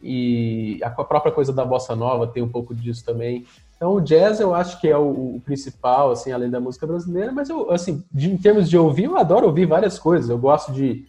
e 0.00 0.78
a 0.82 0.90
própria 0.90 1.32
coisa 1.32 1.52
da 1.52 1.64
bossa 1.64 1.96
nova 1.96 2.28
tem 2.28 2.40
um 2.40 2.48
pouco 2.48 2.72
disso 2.72 3.04
também. 3.04 3.44
Então 3.76 3.94
o 3.94 4.00
jazz 4.00 4.38
eu 4.38 4.54
acho 4.54 4.80
que 4.80 4.88
é 4.88 4.96
o, 4.96 5.36
o 5.36 5.42
principal, 5.44 6.12
assim, 6.12 6.30
além 6.30 6.48
da 6.48 6.60
música 6.60 6.86
brasileira, 6.86 7.32
mas 7.32 7.50
eu, 7.50 7.72
assim, 7.72 8.04
de, 8.12 8.30
em 8.30 8.36
termos 8.36 8.70
de 8.70 8.78
ouvir, 8.78 9.04
eu 9.04 9.18
adoro 9.18 9.46
ouvir 9.46 9.66
várias 9.66 9.98
coisas. 9.98 10.30
Eu 10.30 10.38
gosto 10.38 10.72
de, 10.72 11.04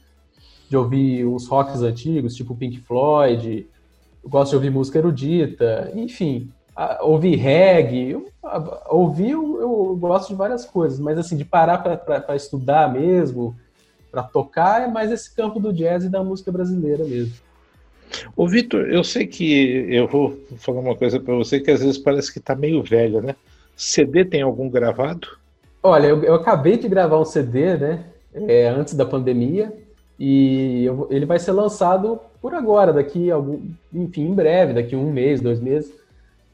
de 0.67 0.75
ouvir 0.75 1.23
uns 1.25 1.47
rocks 1.47 1.83
antigos, 1.83 2.35
tipo 2.35 2.55
Pink 2.55 2.79
Floyd, 2.79 3.67
eu 4.23 4.29
gosto 4.29 4.49
de 4.49 4.55
ouvir 4.55 4.71
música 4.71 4.97
erudita, 4.97 5.91
enfim, 5.93 6.49
ouvir 7.01 7.35
reggae, 7.35 8.09
eu, 8.09 8.25
ouvir 8.89 9.29
eu, 9.29 9.61
eu, 9.61 9.95
gosto 9.95 10.29
de 10.29 10.35
várias 10.35 10.65
coisas, 10.65 10.99
mas 10.99 11.19
assim, 11.19 11.37
de 11.37 11.45
parar 11.45 11.77
para 11.77 12.35
estudar 12.35 12.91
mesmo, 12.91 13.55
para 14.11 14.23
tocar 14.23 14.81
é 14.81 14.87
mais 14.87 15.11
esse 15.11 15.33
campo 15.33 15.59
do 15.59 15.71
jazz 15.71 16.03
e 16.03 16.09
da 16.09 16.23
música 16.23 16.51
brasileira 16.51 17.05
mesmo. 17.05 17.33
Ô 18.35 18.47
Vitor, 18.47 18.81
eu 18.87 19.03
sei 19.03 19.25
que 19.25 19.87
eu 19.89 20.07
vou 20.07 20.37
falar 20.57 20.81
uma 20.81 20.95
coisa 20.95 21.19
para 21.19 21.33
você 21.33 21.59
que 21.59 21.71
às 21.71 21.81
vezes 21.81 21.97
parece 21.97 22.31
que 22.31 22.39
está 22.39 22.53
meio 22.53 22.83
velha, 22.83 23.21
né? 23.21 23.35
CD 23.75 24.25
tem 24.25 24.41
algum 24.41 24.69
gravado? 24.69 25.27
Olha, 25.81 26.07
eu, 26.07 26.23
eu 26.23 26.35
acabei 26.35 26.77
de 26.77 26.89
gravar 26.89 27.19
um 27.19 27.25
CD, 27.25 27.77
né? 27.77 28.05
É, 28.33 28.67
antes 28.67 28.93
da 28.93 29.05
pandemia 29.05 29.73
e 30.19 30.85
eu, 30.85 31.07
ele 31.09 31.25
vai 31.25 31.39
ser 31.39 31.51
lançado 31.51 32.19
por 32.41 32.53
agora, 32.53 32.93
daqui 32.93 33.31
algum, 33.31 33.59
enfim, 33.91 34.27
em 34.27 34.33
breve, 34.33 34.73
daqui 34.73 34.95
um 34.95 35.11
mês, 35.11 35.41
dois 35.41 35.59
meses. 35.59 35.91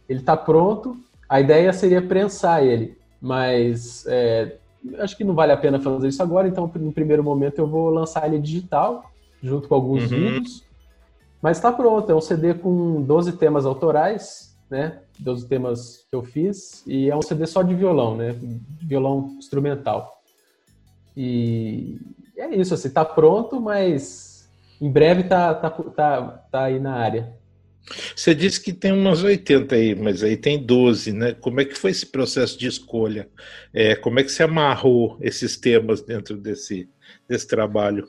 Ele 0.08 0.20
está 0.20 0.38
pronto. 0.38 0.96
A 1.28 1.42
ideia 1.42 1.74
seria 1.74 2.02
prensar 2.02 2.64
ele, 2.64 2.98
mas 3.22 4.06
é, 4.08 4.56
acho 5.00 5.16
que 5.18 5.24
não 5.24 5.34
vale 5.34 5.52
a 5.52 5.58
pena 5.58 5.80
fazer 5.80 6.08
isso 6.08 6.22
agora, 6.22 6.48
então 6.48 6.72
no 6.76 6.92
primeiro 6.92 7.24
momento 7.24 7.60
eu 7.60 7.68
vou 7.68 7.90
lançar 7.90 8.28
ele 8.28 8.40
digital, 8.40 9.12
junto 9.42 9.68
com 9.68 9.76
alguns 9.76 10.04
uhum. 10.04 10.18
vídeos. 10.18 10.64
Mas 11.42 11.58
está 11.58 11.72
pronto, 11.72 12.12
é 12.12 12.16
um 12.16 12.22
CD 12.22 12.54
com 12.54 13.02
12 13.02 13.34
temas 13.34 13.66
autorais, 13.66 14.58
né? 14.70 15.00
Dos 15.20 15.44
temas 15.44 16.06
que 16.10 16.16
eu 16.16 16.24
fiz. 16.24 16.84
E 16.88 17.10
é 17.10 17.16
um 17.16 17.22
CD 17.22 17.46
só 17.46 17.62
de 17.62 17.76
violão, 17.76 18.16
né? 18.16 18.36
Violão 18.82 19.36
instrumental. 19.38 20.22
E 21.16 22.00
é 22.36 22.56
isso, 22.56 22.74
assim, 22.74 22.90
tá 22.90 23.06
pronto, 23.06 23.62
mas 23.62 24.50
em 24.80 24.92
breve 24.92 25.24
tá, 25.24 25.54
tá, 25.54 25.70
tá, 25.70 26.22
tá 26.52 26.64
aí 26.64 26.80
na 26.80 26.94
área. 26.94 27.37
Você 28.16 28.36
disse 28.36 28.62
que 28.62 28.74
tem 28.74 28.92
umas 28.92 29.24
80 29.24 29.76
aí, 29.76 29.96
mas 29.96 30.24
aí 30.24 30.36
tem 30.36 30.64
12, 30.64 31.14
né? 31.14 31.34
Como 31.34 31.62
é 31.62 31.66
que 31.66 31.76
foi 31.76 31.92
esse 31.92 32.06
processo 32.06 32.58
de 32.58 32.68
escolha? 32.68 33.30
É, 33.74 33.96
como 33.96 34.20
é 34.20 34.24
que 34.24 34.32
você 34.32 34.44
amarrou 34.44 35.18
esses 35.22 35.58
temas 35.58 36.02
dentro 36.02 36.38
desse, 36.38 36.90
desse 37.28 37.48
trabalho? 37.48 38.08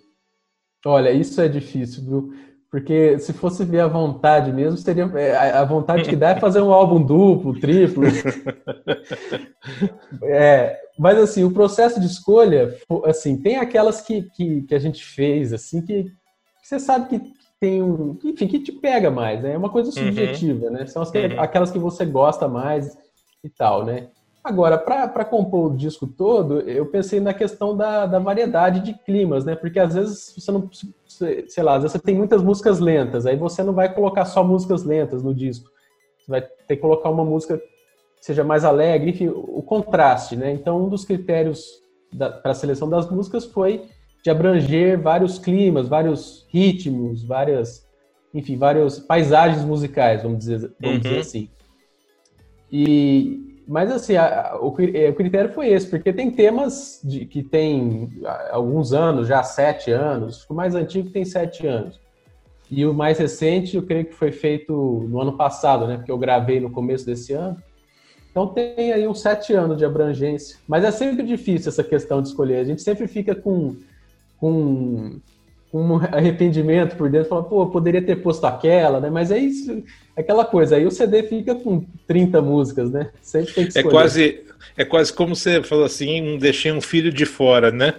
Olha, 0.84 1.12
isso 1.12 1.40
é 1.40 1.48
difícil, 1.48 2.04
viu? 2.04 2.32
Porque 2.70 3.18
se 3.18 3.32
fosse 3.32 3.64
ver 3.64 3.80
a 3.80 3.86
vontade 3.86 4.52
mesmo, 4.52 4.76
seria 4.76 5.04
é, 5.14 5.34
a 5.34 5.64
vontade 5.64 6.08
que 6.08 6.16
dá 6.16 6.30
é 6.30 6.40
fazer 6.40 6.60
um 6.60 6.72
álbum 6.72 7.02
duplo, 7.02 7.58
triplo. 7.58 8.04
é, 10.22 10.78
mas 10.98 11.18
assim, 11.18 11.44
o 11.44 11.50
processo 11.50 11.98
de 11.98 12.06
escolha, 12.06 12.76
assim, 13.04 13.40
tem 13.40 13.56
aquelas 13.56 14.02
que, 14.02 14.22
que, 14.34 14.62
que 14.62 14.74
a 14.74 14.78
gente 14.78 15.02
fez, 15.02 15.52
assim, 15.52 15.80
que, 15.80 16.04
que 16.04 16.12
você 16.62 16.78
sabe 16.78 17.08
que 17.08 17.32
tem 17.60 17.82
um, 17.82 18.16
enfim, 18.24 18.46
que 18.46 18.60
te 18.60 18.72
pega 18.72 19.10
mais, 19.10 19.42
né? 19.42 19.52
É 19.52 19.58
uma 19.58 19.70
coisa 19.70 19.88
uhum. 19.88 20.06
subjetiva, 20.06 20.66
uhum. 20.66 20.72
né? 20.72 20.86
São 20.86 21.02
as 21.02 21.10
que, 21.10 21.18
uhum. 21.18 21.40
aquelas 21.40 21.70
que 21.70 21.78
você 21.78 22.04
gosta 22.04 22.46
mais 22.46 22.96
e 23.42 23.48
tal, 23.48 23.84
né? 23.84 24.08
Agora, 24.42 24.78
para 24.78 25.24
compor 25.24 25.72
o 25.72 25.76
disco 25.76 26.06
todo, 26.06 26.60
eu 26.60 26.86
pensei 26.86 27.20
na 27.20 27.34
questão 27.34 27.76
da, 27.76 28.06
da 28.06 28.18
variedade 28.18 28.80
de 28.80 28.94
climas, 28.94 29.44
né? 29.44 29.54
Porque 29.54 29.78
às 29.78 29.94
vezes 29.94 30.34
você 30.38 30.50
não, 30.50 30.70
sei 31.06 31.62
lá, 31.62 31.74
às 31.74 31.82
vezes 31.82 31.92
você 31.92 31.98
tem 31.98 32.14
muitas 32.14 32.42
músicas 32.42 32.78
lentas, 32.78 33.26
aí 33.26 33.36
você 33.36 33.62
não 33.62 33.74
vai 33.74 33.92
colocar 33.92 34.24
só 34.24 34.42
músicas 34.42 34.84
lentas 34.84 35.22
no 35.22 35.34
disco. 35.34 35.68
Você 36.18 36.30
vai 36.30 36.40
ter 36.40 36.76
que 36.76 36.80
colocar 36.82 37.10
uma 37.10 37.24
música 37.24 37.58
que 37.58 38.24
seja 38.24 38.42
mais 38.42 38.64
alegre, 38.64 39.10
enfim, 39.10 39.28
o 39.28 39.62
contraste, 39.62 40.36
né? 40.36 40.52
Então, 40.52 40.82
um 40.82 40.88
dos 40.88 41.04
critérios 41.04 41.82
para 42.16 42.52
a 42.52 42.54
seleção 42.54 42.88
das 42.88 43.10
músicas 43.10 43.44
foi 43.44 43.84
de 44.28 44.30
abranger 44.30 45.00
vários 45.00 45.38
climas, 45.38 45.88
vários 45.88 46.46
ritmos, 46.50 47.24
várias, 47.24 47.88
enfim, 48.34 48.58
várias 48.58 48.98
paisagens 48.98 49.64
musicais, 49.64 50.22
vamos 50.22 50.40
dizer, 50.40 50.70
vamos 50.78 50.96
uhum. 50.96 51.02
dizer 51.02 51.18
assim. 51.20 51.48
E, 52.70 53.62
mas 53.66 53.90
assim, 53.90 54.16
a, 54.16 54.50
a, 54.50 54.60
o, 54.60 54.76
é, 54.94 55.08
o, 55.08 55.14
critério 55.14 55.50
foi 55.54 55.68
esse, 55.68 55.88
porque 55.88 56.12
tem 56.12 56.30
temas 56.30 57.00
de, 57.02 57.24
que 57.24 57.42
tem 57.42 58.10
alguns 58.50 58.92
anos, 58.92 59.26
já 59.26 59.42
sete 59.42 59.90
anos, 59.90 60.44
o 60.48 60.52
mais 60.52 60.74
antigo 60.74 61.08
tem 61.08 61.24
sete 61.24 61.66
anos. 61.66 61.98
E 62.70 62.84
o 62.84 62.92
mais 62.92 63.18
recente, 63.18 63.76
eu 63.76 63.82
creio 63.82 64.04
que 64.04 64.12
foi 64.12 64.30
feito 64.30 65.06
no 65.08 65.22
ano 65.22 65.38
passado, 65.38 65.86
né? 65.86 65.96
Porque 65.96 66.12
eu 66.12 66.18
gravei 66.18 66.60
no 66.60 66.70
começo 66.70 67.06
desse 67.06 67.32
ano. 67.32 67.56
Então 68.30 68.46
tem 68.48 68.92
aí 68.92 69.08
uns 69.08 69.22
sete 69.22 69.54
anos 69.54 69.78
de 69.78 69.86
abrangência. 69.86 70.58
Mas 70.68 70.84
é 70.84 70.90
sempre 70.90 71.22
difícil 71.22 71.70
essa 71.70 71.82
questão 71.82 72.20
de 72.20 72.28
escolher. 72.28 72.58
A 72.58 72.64
gente 72.64 72.82
sempre 72.82 73.08
fica 73.08 73.34
com, 73.34 73.74
com 74.40 75.20
um 75.72 75.96
arrependimento 75.96 76.96
por 76.96 77.10
dentro, 77.10 77.28
fala, 77.28 77.44
pô, 77.44 77.66
poderia 77.66 78.00
ter 78.00 78.16
posto 78.16 78.46
aquela, 78.46 79.00
né? 79.00 79.10
Mas 79.10 79.30
é 79.30 79.38
isso, 79.38 79.82
aquela 80.16 80.44
coisa, 80.44 80.76
aí 80.76 80.86
o 80.86 80.90
CD 80.90 81.22
fica 81.24 81.54
com 81.54 81.84
30 82.06 82.40
músicas, 82.40 82.90
né? 82.90 83.10
Sempre 83.20 83.52
tem 83.52 83.66
que 83.66 83.78
é 83.78 83.80
escolher. 83.80 83.88
É 83.88 83.90
quase, 83.90 84.44
é 84.76 84.84
quase 84.84 85.12
como 85.12 85.36
você 85.36 85.62
falou 85.62 85.84
assim, 85.84 86.38
deixei 86.38 86.72
um 86.72 86.80
filho 86.80 87.12
de 87.12 87.26
fora, 87.26 87.70
né? 87.70 87.94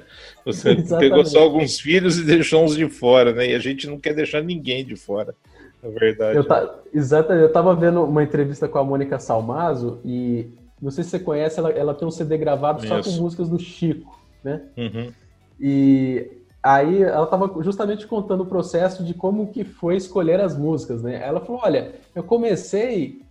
Você 0.45 0.75
pegou 0.97 1.23
só 1.25 1.39
alguns 1.39 1.80
filhos 1.80 2.17
e 2.17 2.23
deixou 2.23 2.63
uns 2.63 2.75
de 2.75 2.89
fora, 2.89 3.34
né? 3.34 3.52
E 3.52 3.56
a 3.56 3.60
gente 3.60 3.88
não 3.88 3.99
quer 3.99 4.15
deixar 4.15 4.41
ninguém 4.41 4.84
de 4.84 4.95
fora, 4.95 5.36
na 5.84 5.89
verdade. 5.89 6.38
Eu 6.38 6.43
tá, 6.43 6.75
exatamente, 6.91 7.43
eu 7.43 7.52
tava 7.52 7.75
vendo 7.75 8.04
uma 8.04 8.23
entrevista 8.23 8.67
com 8.67 8.80
a 8.80 8.84
Mônica 8.84 9.19
Salmazo 9.19 9.99
e 10.04 10.47
não 10.82 10.89
sei 10.89 11.04
se 11.04 11.12
você 11.12 11.19
conhece, 11.19 11.60
ela, 11.60 11.69
ela 11.71 11.93
tem 11.93 12.08
um 12.08 12.12
CD 12.12 12.38
gravado 12.38 12.84
Isso. 12.84 12.88
só 12.88 13.02
com 13.04 13.21
músicas 13.21 13.47
do 13.47 13.60
Chico, 13.60 14.19
né? 14.43 14.63
Uhum. 14.75 15.12
E 15.59 16.39
Aí 16.61 17.03
ela 17.03 17.23
estava 17.23 17.49
justamente 17.63 18.05
contando 18.05 18.41
o 18.41 18.45
processo 18.45 19.03
de 19.03 19.13
como 19.13 19.47
que 19.47 19.63
foi 19.63 19.95
escolher 19.95 20.41
as 20.41 20.57
músicas, 20.57 21.01
né? 21.01 21.21
Ela 21.23 21.39
falou, 21.39 21.61
olha, 21.63 21.93
eu 22.13 22.21
comecei, 22.21 23.21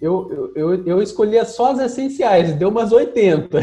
eu, 0.00 0.52
eu, 0.54 0.86
eu 0.86 1.02
escolhia 1.02 1.44
só 1.44 1.72
as 1.72 1.80
essenciais, 1.80 2.54
deu 2.54 2.68
umas 2.68 2.92
80. 2.92 3.58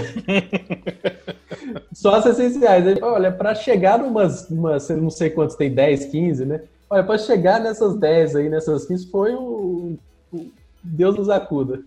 só 1.93 2.15
as 2.15 2.25
essenciais. 2.25 2.85
Aí, 2.85 3.01
olha, 3.01 3.31
para 3.31 3.55
chegar 3.55 3.97
numas, 3.97 4.49
umas, 4.49 4.89
não 4.89 5.09
sei 5.09 5.29
quantos 5.29 5.55
tem, 5.55 5.73
10, 5.73 6.05
15, 6.05 6.45
né? 6.45 6.61
Olha, 6.89 7.03
para 7.03 7.17
chegar 7.17 7.61
nessas 7.61 7.95
10 7.95 8.35
aí, 8.35 8.49
nessas 8.49 8.85
15, 8.85 9.09
foi 9.09 9.33
o, 9.33 9.97
o 10.33 10.51
Deus 10.83 11.15
nos 11.15 11.29
acuda. 11.29 11.81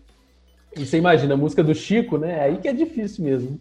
E 0.74 0.86
você 0.86 0.96
imagina, 0.96 1.34
a 1.34 1.36
música 1.36 1.62
do 1.62 1.74
Chico, 1.74 2.16
né? 2.16 2.40
Aí 2.40 2.56
que 2.56 2.68
é 2.68 2.72
difícil 2.72 3.22
mesmo. 3.22 3.60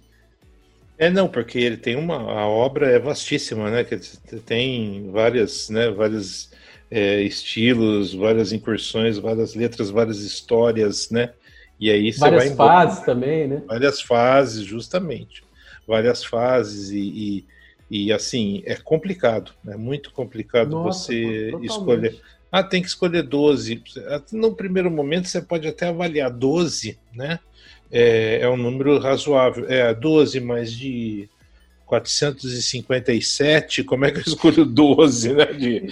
É, 0.98 1.10
não, 1.10 1.28
porque 1.28 1.60
ele 1.60 1.78
tem 1.78 1.96
uma. 1.96 2.16
A 2.16 2.48
obra 2.48 2.90
é 2.90 2.98
vastíssima, 3.00 3.70
né? 3.70 3.84
Que 3.84 3.98
tem 4.40 5.12
várias, 5.12 5.70
né, 5.70 5.90
vários 5.92 6.50
é, 6.90 7.22
estilos, 7.22 8.14
várias 8.14 8.52
incursões, 8.52 9.18
várias 9.18 9.54
letras, 9.54 9.90
várias 9.90 10.20
histórias, 10.20 11.10
né? 11.12 11.34
E 11.80 11.92
aí 11.92 12.12
você 12.12 12.20
várias 12.20 12.46
vai. 12.48 12.56
Várias 12.56 12.86
fases 12.88 13.06
também, 13.06 13.48
né? 13.48 13.62
Várias 13.68 14.02
fases, 14.02 14.64
justamente. 14.64 15.44
Várias 15.88 16.24
fases 16.24 16.90
e, 16.90 17.46
e, 17.90 18.08
e 18.08 18.12
assim, 18.12 18.64
é 18.66 18.76
complicado, 18.76 19.54
é 19.68 19.78
muito 19.78 20.12
complicado 20.12 20.72
Nossa, 20.72 21.06
você 21.06 21.46
totalmente. 21.46 21.70
escolher. 21.70 22.22
Ah, 22.52 22.64
tem 22.64 22.82
que 22.82 22.88
escolher 22.88 23.24
12. 23.24 23.84
No 24.32 24.56
primeiro 24.56 24.90
momento 24.90 25.28
você 25.28 25.42
pode 25.42 25.68
até 25.68 25.88
avaliar 25.88 26.32
12, 26.32 26.98
né? 27.14 27.40
É, 27.92 28.40
é 28.42 28.50
um 28.50 28.58
número 28.58 28.98
razoável. 29.00 29.66
É 29.68 29.94
12 29.94 30.40
mais 30.40 30.72
de 30.72 31.30
457, 31.88 33.82
como 33.86 34.04
é 34.04 34.12
que 34.12 34.18
eu 34.18 34.24
escolho 34.24 34.66
12, 34.66 35.34
né? 35.34 35.46
De 35.46 35.84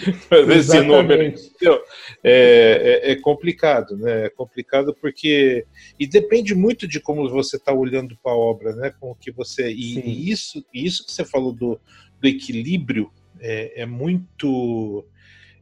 esse 0.53 0.81
número. 0.81 1.23
Então, 1.23 1.79
é, 2.21 3.01
é, 3.05 3.11
é, 3.11 3.15
complicado, 3.15 3.95
né? 3.97 4.25
É 4.25 4.29
complicado 4.29 4.93
porque. 4.93 5.65
E 5.97 6.05
depende 6.05 6.53
muito 6.53 6.85
de 6.85 6.99
como 6.99 7.29
você 7.29 7.55
está 7.55 7.71
olhando 7.71 8.17
para 8.21 8.33
a 8.33 8.37
obra, 8.37 8.75
né? 8.75 8.93
Com 8.99 9.15
que 9.15 9.31
você. 9.31 9.71
E, 9.71 9.99
e, 9.99 10.29
isso, 10.29 10.63
isso 10.73 11.05
que 11.05 11.13
você 11.13 11.23
falou 11.23 11.53
do, 11.53 11.79
do 12.19 12.27
equilíbrio 12.27 13.09
é, 13.39 13.83
é 13.83 13.85
muito. 13.85 15.05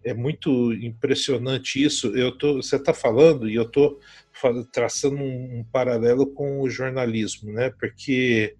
É 0.03 0.13
muito 0.13 0.73
impressionante 0.73 1.81
isso. 1.81 2.07
Eu 2.07 2.37
tô, 2.37 2.55
você 2.55 2.75
está 2.75 2.93
falando 2.93 3.49
e 3.49 3.55
eu 3.55 3.63
estou 3.63 3.99
traçando 4.71 5.17
um, 5.17 5.59
um, 5.59 5.63
paralelo 5.71 6.27
com 6.27 6.61
o 6.61 6.69
jornalismo, 6.69 7.51
né? 7.51 7.69
Porque 7.79 8.55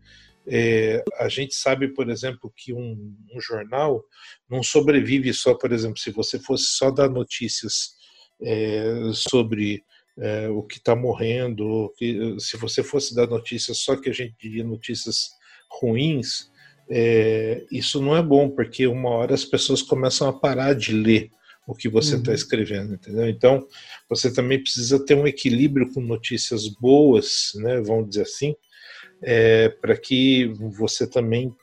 é, 0.48 1.04
a 1.20 1.28
gente 1.30 1.56
sabe, 1.56 1.88
por 1.88 2.10
exemplo, 2.10 2.52
que 2.56 2.74
um, 2.74 3.16
um, 3.34 3.42
jornal 3.42 4.04
não 4.50 4.62
sobrevive 4.62 5.34
só, 5.34 5.54
por 5.54 5.72
exemplo, 5.72 5.98
se 5.98 6.12
você 6.12 6.40
fosse 6.40 6.66
só 6.66 6.92
dar 6.92 7.10
notícias 7.10 7.94
é, 8.42 9.12
sobre 9.14 9.84
é, 10.18 10.48
o 10.50 10.62
que 10.64 10.78
está 10.78 10.96
morrendo, 10.96 11.92
que, 11.98 12.36
se 12.40 12.58
você 12.58 12.84
fosse 12.84 13.16
dar 13.16 13.28
notícias 13.28 13.80
só 13.80 13.96
que 13.96 14.10
a 14.10 14.14
gente 14.14 14.36
diria 14.40 14.64
notícias 14.64 15.32
ruins, 15.70 16.52
é, 16.90 17.66
isso 17.72 18.02
não 18.02 18.16
é 18.16 18.22
bom, 18.22 18.50
porque 18.50 18.86
uma 18.86 19.10
hora 19.10 19.34
as 19.34 19.46
pessoas 19.46 19.82
começam 19.82 20.28
a 20.28 20.34
parar 20.34 20.74
de 20.74 20.92
ler 20.94 21.32
o 21.66 21.74
que 21.74 21.88
você 21.88 22.16
está 22.16 22.32
uhum. 22.32 22.36
escrevendo, 22.36 22.94
entendeu? 22.94 23.28
Então, 23.28 23.68
você 24.10 24.34
também 24.34 24.62
precisa 24.62 25.04
ter 25.04 25.16
um 25.16 25.28
equilíbrio 25.28 25.92
com 25.92 26.02
notícias 26.02 26.68
boas, 26.68 27.52
né, 27.56 27.82
vamos 27.82 28.10
dizer 28.10 28.24
assim, 28.24 28.56
é, 29.22 29.70
para 29.70 29.96
que 29.96 30.48
você 30.78 31.08
também 31.08 31.56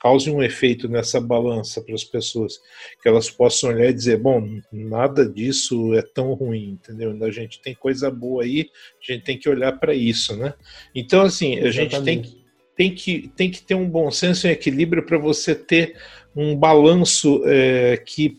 cause 0.00 0.30
um 0.30 0.42
efeito 0.42 0.88
nessa 0.88 1.20
balança 1.20 1.82
para 1.82 1.94
as 1.94 2.04
pessoas, 2.04 2.58
que 3.02 3.08
elas 3.08 3.28
possam 3.28 3.70
olhar 3.70 3.90
e 3.90 3.92
dizer, 3.92 4.18
bom, 4.18 4.60
nada 4.72 5.28
disso 5.28 5.92
é 5.94 6.02
tão 6.02 6.34
ruim, 6.34 6.78
entendeu? 6.80 7.16
A 7.24 7.30
gente 7.30 7.60
tem 7.60 7.74
coisa 7.74 8.10
boa 8.10 8.44
aí, 8.44 8.70
a 9.02 9.12
gente 9.12 9.24
tem 9.24 9.36
que 9.36 9.48
olhar 9.48 9.72
para 9.72 9.92
isso, 9.92 10.36
né? 10.36 10.54
Então, 10.94 11.22
assim, 11.22 11.56
a 11.56 11.66
Exatamente. 11.66 11.90
gente 11.90 12.04
tem 12.04 12.22
que, 12.22 12.44
tem, 12.76 12.94
que, 12.94 13.28
tem 13.36 13.50
que 13.50 13.62
ter 13.62 13.74
um 13.74 13.90
bom 13.90 14.08
senso 14.10 14.46
e 14.46 14.50
equilíbrio 14.50 15.04
para 15.04 15.18
você 15.18 15.54
ter 15.54 15.96
um 16.34 16.54
balanço 16.54 17.42
é, 17.44 17.96
que 17.96 18.36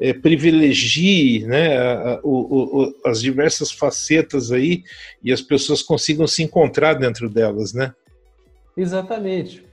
é, 0.00 0.12
privilegie 0.12 1.44
né, 1.46 1.78
a, 1.78 2.14
a, 2.14 2.20
o, 2.22 2.82
o, 2.82 2.94
as 3.04 3.20
diversas 3.20 3.70
facetas 3.70 4.52
aí 4.52 4.84
e 5.22 5.32
as 5.32 5.40
pessoas 5.40 5.82
consigam 5.82 6.26
se 6.26 6.42
encontrar 6.42 6.94
dentro 6.94 7.28
delas, 7.28 7.72
né? 7.72 7.94
Exatamente. 8.76 9.64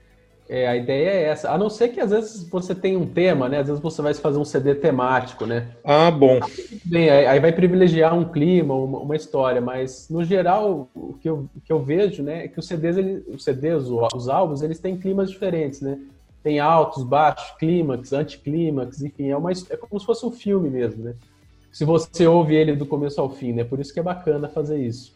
É, 0.48 0.68
a 0.68 0.76
ideia 0.76 1.10
é 1.10 1.24
essa. 1.24 1.52
A 1.52 1.58
não 1.58 1.70
ser 1.70 1.90
que 1.90 2.00
às 2.00 2.12
vezes 2.12 2.48
você 2.50 2.76
tem 2.76 2.98
um 2.98 3.08
tema, 3.08 3.48
né? 3.48 3.60
Às 3.60 3.68
vezes 3.68 3.82
você 3.82 4.02
vai 4.02 4.14
fazer 4.14 4.38
um 4.38 4.46
CD 4.46 4.76
temático, 4.76 5.46
né? 5.46 5.70
Ah, 5.84 6.12
bom. 6.12 6.40
Bem, 6.84 7.10
aí 7.10 7.40
vai 7.40 7.52
privilegiar 7.52 8.14
um 8.14 8.26
clima, 8.26 8.76
uma, 8.76 9.00
uma 9.00 9.16
história, 9.16 9.62
mas 9.62 10.08
no 10.10 10.24
geral 10.24 10.90
o 10.94 11.14
que 11.14 11.30
eu, 11.30 11.50
o 11.56 11.62
que 11.62 11.72
eu 11.72 11.82
vejo, 11.82 12.22
né, 12.22 12.46
é 12.46 12.48
que 12.48 12.60
os 12.60 12.68
CDs, 12.68 12.98
ele, 12.98 13.24
os 13.30 13.44
CDs, 13.44 13.84
os 13.88 14.30
álbuns, 14.30 14.62
eles 14.62 14.80
têm 14.80 14.98
climas 14.98 15.32
diferentes, 15.32 15.82
né? 15.82 15.98
Tem 16.44 16.60
altos, 16.60 17.04
baixos, 17.04 17.58
clímax, 17.58 18.12
anticlímax, 18.14 19.02
enfim, 19.02 19.30
é, 19.30 19.38
uma, 19.38 19.52
é 19.52 19.78
como 19.78 20.00
se 20.00 20.06
fosse 20.06 20.26
um 20.26 20.32
filme 20.32 20.70
mesmo, 20.70 21.04
né? 21.04 21.16
se 21.74 21.84
você 21.84 22.28
ouve 22.28 22.56
ele 22.56 22.76
do 22.76 22.86
começo 22.86 23.20
ao 23.20 23.32
fim, 23.32 23.52
né? 23.52 23.64
Por 23.64 23.80
isso 23.80 23.92
que 23.92 24.00
é 24.00 24.04
bacana 24.04 24.48
fazer 24.48 24.78
isso. 24.78 25.12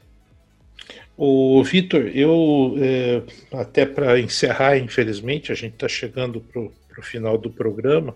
O 1.16 1.64
Vitor, 1.64 2.08
eu 2.08 2.76
é, 2.80 3.22
até 3.54 3.86
para 3.86 4.20
encerrar, 4.20 4.78
infelizmente, 4.78 5.52
a 5.52 5.56
gente 5.56 5.74
está 5.74 5.88
chegando 5.88 6.42
para 6.42 6.62
o 6.62 7.04
final 7.04 7.38
do 7.38 7.52
programa, 7.52 8.16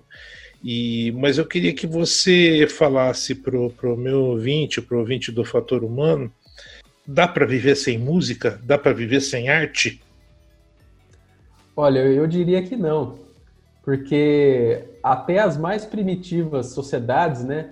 e, 0.64 1.12
mas 1.16 1.38
eu 1.38 1.46
queria 1.46 1.74
que 1.74 1.86
você 1.86 2.68
falasse 2.68 3.36
para 3.36 3.56
o 3.56 3.98
meu 3.98 4.22
ouvinte, 4.22 4.82
para 4.82 4.98
o 4.98 5.00
ouvinte 5.00 5.32
do 5.32 5.46
Fator 5.46 5.84
Humano, 5.84 6.32
dá 7.06 7.28
para 7.28 7.46
viver 7.46 7.76
sem 7.76 7.98
música? 8.00 8.60
Dá 8.64 8.78
para 8.78 8.92
viver 8.92 9.22
sem 9.22 9.50
arte? 9.50 10.02
Olha, 11.76 12.00
eu 12.00 12.28
diria 12.28 12.62
que 12.62 12.76
não, 12.76 13.20
porque 13.84 14.84
até 15.02 15.40
as 15.40 15.58
mais 15.58 15.86
primitivas 15.86 16.68
sociedades, 16.68 17.44
né, 17.44 17.72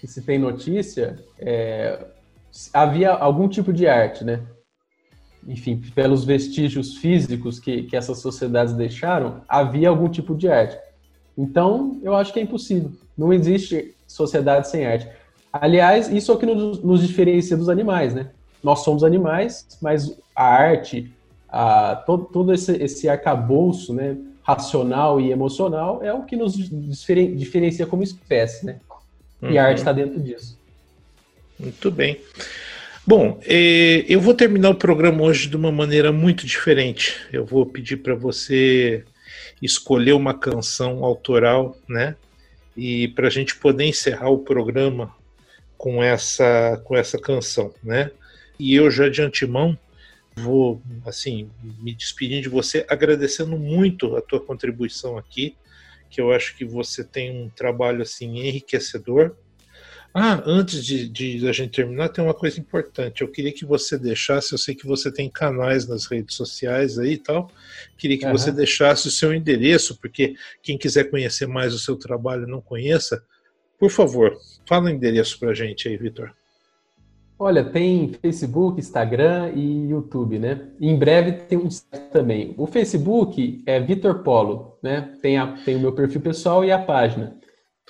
que 0.00 0.06
se 0.06 0.22
tem 0.22 0.38
notícia, 0.38 1.16
é, 1.38 2.06
havia 2.72 3.10
algum 3.10 3.48
tipo 3.48 3.72
de 3.72 3.86
arte, 3.86 4.24
né? 4.24 4.40
Enfim, 5.46 5.82
pelos 5.94 6.24
vestígios 6.24 6.96
físicos 6.96 7.58
que, 7.58 7.84
que 7.84 7.96
essas 7.96 8.18
sociedades 8.18 8.74
deixaram, 8.74 9.42
havia 9.48 9.88
algum 9.88 10.08
tipo 10.08 10.34
de 10.34 10.48
arte. 10.48 10.78
Então, 11.36 11.98
eu 12.02 12.14
acho 12.14 12.32
que 12.32 12.40
é 12.40 12.42
impossível. 12.42 12.92
Não 13.16 13.32
existe 13.32 13.94
sociedade 14.06 14.68
sem 14.68 14.84
arte. 14.84 15.08
Aliás, 15.52 16.08
isso 16.08 16.30
é 16.30 16.34
o 16.34 16.38
que 16.38 16.46
nos, 16.46 16.82
nos 16.82 17.06
diferencia 17.06 17.56
dos 17.56 17.68
animais, 17.68 18.14
né? 18.14 18.30
Nós 18.62 18.80
somos 18.80 19.02
animais, 19.02 19.66
mas 19.80 20.18
a 20.36 20.44
arte, 20.44 21.10
a, 21.50 21.96
todo, 22.06 22.24
todo 22.26 22.52
esse, 22.52 22.72
esse 22.76 23.08
arcabouço 23.08 23.92
né, 23.92 24.16
racional 24.42 25.20
e 25.20 25.30
emocional 25.30 26.02
é 26.02 26.12
o 26.12 26.22
que 26.22 26.36
nos 26.36 26.54
diferencia 26.56 27.86
como 27.86 28.02
espécie, 28.02 28.66
né? 28.66 28.80
E 29.42 29.56
a 29.56 29.64
arte 29.64 29.78
está 29.78 29.90
uhum. 29.90 29.96
dentro 29.96 30.20
disso. 30.20 30.58
Muito 31.58 31.90
bem. 31.90 32.20
Bom, 33.06 33.40
eh, 33.44 34.04
eu 34.08 34.20
vou 34.20 34.34
terminar 34.34 34.70
o 34.70 34.74
programa 34.74 35.22
hoje 35.22 35.48
de 35.48 35.56
uma 35.56 35.72
maneira 35.72 36.12
muito 36.12 36.46
diferente. 36.46 37.16
Eu 37.32 37.46
vou 37.46 37.64
pedir 37.64 37.98
para 37.98 38.14
você 38.14 39.04
escolher 39.60 40.12
uma 40.12 40.34
canção 40.34 41.04
autoral, 41.04 41.76
né? 41.88 42.16
E 42.76 43.08
para 43.08 43.26
a 43.26 43.30
gente 43.30 43.56
poder 43.56 43.84
encerrar 43.84 44.28
o 44.30 44.38
programa 44.38 45.14
com 45.76 46.02
essa 46.02 46.80
com 46.84 46.96
essa 46.96 47.18
canção, 47.18 47.72
né? 47.82 48.10
E 48.58 48.74
eu 48.74 48.90
já 48.90 49.08
de 49.08 49.22
antemão 49.22 49.76
vou 50.40 50.82
assim 51.04 51.50
me 51.80 51.94
despedir 51.94 52.42
de 52.42 52.48
você 52.48 52.84
agradecendo 52.88 53.56
muito 53.58 54.16
a 54.16 54.20
tua 54.20 54.40
contribuição 54.40 55.16
aqui, 55.16 55.56
que 56.08 56.20
eu 56.20 56.32
acho 56.32 56.56
que 56.56 56.64
você 56.64 57.04
tem 57.04 57.44
um 57.44 57.48
trabalho 57.48 58.02
assim 58.02 58.38
enriquecedor 58.38 59.36
ah, 60.12 60.42
antes 60.44 60.84
de, 60.84 61.08
de 61.08 61.48
a 61.48 61.52
gente 61.52 61.70
terminar, 61.70 62.08
tem 62.08 62.22
uma 62.22 62.34
coisa 62.34 62.58
importante. 62.58 63.22
Eu 63.22 63.28
queria 63.28 63.52
que 63.52 63.64
você 63.64 63.96
deixasse, 63.96 64.52
eu 64.52 64.58
sei 64.58 64.74
que 64.74 64.86
você 64.86 65.10
tem 65.10 65.30
canais 65.30 65.86
nas 65.86 66.06
redes 66.06 66.34
sociais 66.34 66.98
aí 66.98 67.12
e 67.12 67.18
tal. 67.18 67.50
Queria 67.96 68.18
que 68.18 68.26
uhum. 68.26 68.32
você 68.32 68.50
deixasse 68.50 69.06
o 69.06 69.10
seu 69.10 69.32
endereço, 69.32 69.96
porque 70.00 70.34
quem 70.62 70.76
quiser 70.76 71.10
conhecer 71.10 71.46
mais 71.46 71.72
o 71.72 71.78
seu 71.78 71.96
trabalho 71.96 72.46
não 72.46 72.60
conheça, 72.60 73.22
por 73.78 73.90
favor, 73.90 74.36
fala 74.68 74.86
o 74.86 74.90
endereço 74.90 75.38
pra 75.38 75.54
gente 75.54 75.88
aí, 75.88 75.96
Vitor. 75.96 76.34
Olha, 77.42 77.64
tem 77.64 78.12
Facebook, 78.20 78.78
Instagram 78.78 79.52
e 79.54 79.88
YouTube, 79.88 80.38
né? 80.38 80.68
em 80.78 80.94
breve 80.94 81.32
tem 81.32 81.56
um 81.56 81.70
site 81.70 82.10
também. 82.12 82.54
O 82.58 82.66
Facebook 82.66 83.62
é 83.64 83.80
Vitor 83.80 84.18
Polo, 84.18 84.76
né? 84.82 85.14
Tem, 85.22 85.38
a, 85.38 85.46
tem 85.64 85.74
o 85.74 85.80
meu 85.80 85.92
perfil 85.92 86.20
pessoal 86.20 86.62
e 86.62 86.70
a 86.70 86.78
página. 86.78 87.34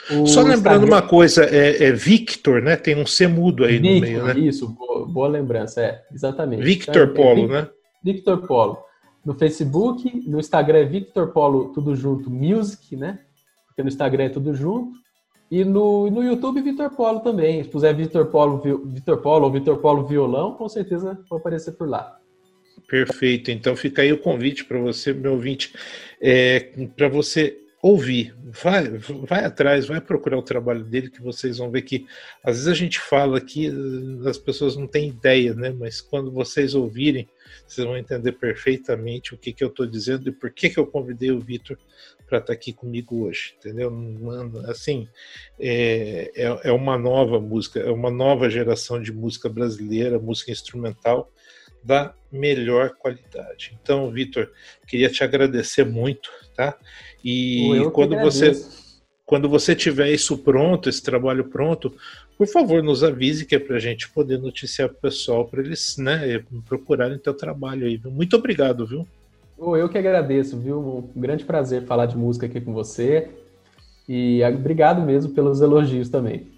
O 0.09 0.25
Só 0.25 0.43
lembrando 0.43 0.85
Instagram... 0.85 0.87
uma 0.87 1.03
coisa, 1.03 1.45
é, 1.47 1.83
é, 1.83 1.93
Victor, 1.93 2.63
né? 2.63 2.77
Tem 2.77 2.97
um 2.97 3.05
C 3.05 3.27
mudo 3.27 3.65
aí 3.65 3.79
Victor, 3.79 3.95
no 3.95 4.01
meio, 4.01 4.25
né? 4.25 4.39
Isso, 4.39 4.69
boa, 4.69 5.05
boa, 5.05 5.27
lembrança, 5.27 5.81
é, 5.81 6.01
exatamente. 6.15 6.63
Victor 6.63 7.09
então, 7.11 7.15
Polo, 7.15 7.45
é, 7.47 7.49
né? 7.49 7.69
Victor 8.05 8.47
Polo. 8.47 8.79
No 9.27 9.35
Facebook, 9.35 10.29
no 10.29 10.39
Instagram 10.39 10.79
é 10.79 10.85
Victor 10.85 11.33
Polo, 11.33 11.73
tudo 11.73 11.97
junto, 11.97 12.31
Music, 12.31 12.95
né? 12.95 13.19
Porque 13.67 13.83
no 13.83 13.89
Instagram 13.89 14.27
é 14.27 14.29
tudo 14.29 14.55
junto. 14.55 14.93
E 15.51 15.65
no, 15.65 16.09
no 16.11 16.23
YouTube, 16.23 16.63
Victor 16.63 16.91
Polo 16.91 17.21
também. 17.21 17.63
Se 17.65 17.69
puser 17.69 17.95
Victor 17.95 18.27
Polo, 18.27 18.61
Victor 18.87 19.21
Polo 19.21 19.47
ou 19.47 19.53
Victor 19.53 19.79
Polo 19.79 20.07
Violão, 20.07 20.55
com 20.55 20.69
certeza 20.69 21.19
vai 21.29 21.39
aparecer 21.39 21.73
por 21.73 21.89
lá. 21.89 22.19
Perfeito. 22.87 23.51
Então 23.51 23.75
fica 23.75 24.03
aí 24.03 24.13
o 24.13 24.19
convite 24.19 24.65
para 24.65 24.79
você, 24.79 25.13
meu 25.13 25.33
ouvinte, 25.33 25.73
é, 26.21 26.71
para 26.97 27.09
você 27.09 27.57
ouvir, 27.83 28.37
vai, 28.45 28.89
vai 29.27 29.45
atrás, 29.45 29.87
vai 29.87 30.01
procurar 30.01 30.37
o 30.37 30.43
trabalho 30.43 30.85
dele, 30.85 31.11
que 31.11 31.23
vocês 31.23 31.59
vão 31.59 31.71
ver 31.71 31.83
que 31.83 32.07
às 32.45 32.57
vezes 32.57 32.69
a 32.69 32.75
gente 32.75 33.01
fala 33.01 33.41
que 33.41 33.69
eh, 33.69 34.29
as 34.29 34.37
pessoas 34.37 34.77
não 34.77 34.87
têm 34.87 35.09
ideia, 35.09 35.55
né? 35.55 35.71
Mas 35.71 36.01
quando 36.01 36.31
vocês 36.31 36.75
ouvirem, 36.75 37.27
vocês 37.67 37.87
vão 37.87 37.97
entender 37.97 38.33
perfeitamente 38.33 39.35
o 39.35 39.39
que, 39.39 39.53
que 39.53 39.65
eu 39.65 39.69
estou 39.69 39.87
dizendo 39.87 40.29
e 40.29 40.33
por 40.33 40.51
que, 40.51 40.69
que 40.69 40.79
eu 40.79 40.87
convidei 40.87 41.31
o 41.31 41.41
Vitor 41.41 41.79
para 42.29 42.39
estar 42.39 42.49
tá 42.49 42.53
aqui 42.53 42.73
comigo 42.73 43.25
hoje, 43.25 43.55
entendeu? 43.59 43.91
Assim, 44.69 45.09
é, 45.59 46.31
é, 46.37 46.69
é 46.69 46.73
uma 46.73 46.99
nova 46.99 47.41
música, 47.41 47.81
é 47.81 47.91
uma 47.91 48.11
nova 48.11 48.51
geração 48.51 49.01
de 49.01 49.11
música 49.11 49.49
brasileira, 49.49 50.19
música 50.19 50.53
instrumental 50.53 51.33
da 51.83 52.15
melhor 52.31 52.91
qualidade. 52.91 53.79
Então, 53.83 54.11
Vitor, 54.11 54.51
queria 54.87 55.09
te 55.09 55.25
agradecer 55.25 55.85
muito, 55.85 56.31
tá? 56.55 56.77
E 57.25 57.69
quando 57.93 58.17
você 58.19 58.53
quando 59.31 59.49
você 59.49 59.77
tiver 59.77 60.11
isso 60.11 60.37
pronto, 60.39 60.89
esse 60.89 61.01
trabalho 61.01 61.45
pronto, 61.45 61.95
por 62.37 62.49
favor, 62.49 62.83
nos 62.83 63.05
avise 63.05 63.47
que 63.47 63.55
é 63.55 63.61
para 63.61 63.77
a 63.77 63.79
gente 63.79 64.11
poder 64.11 64.39
noticiar 64.39 64.89
o 64.89 64.95
pessoal 64.95 65.45
para 65.45 65.61
eles 65.61 65.97
né, 65.99 66.43
procurarem 66.69 67.17
teu 67.17 67.33
trabalho 67.33 67.87
aí. 67.87 68.01
Muito 68.07 68.35
obrigado, 68.35 68.85
viu? 68.85 69.07
Eu 69.57 69.89
que 69.89 69.97
agradeço, 69.97 70.59
viu? 70.59 70.81
Um 71.15 71.21
grande 71.21 71.45
prazer 71.45 71.85
falar 71.85 72.07
de 72.07 72.17
música 72.17 72.47
aqui 72.47 72.61
com 72.61 72.73
você. 72.73 73.31
E 74.09 74.43
obrigado 74.43 75.01
mesmo 75.01 75.33
pelos 75.33 75.61
elogios 75.61 76.09
também. 76.09 76.49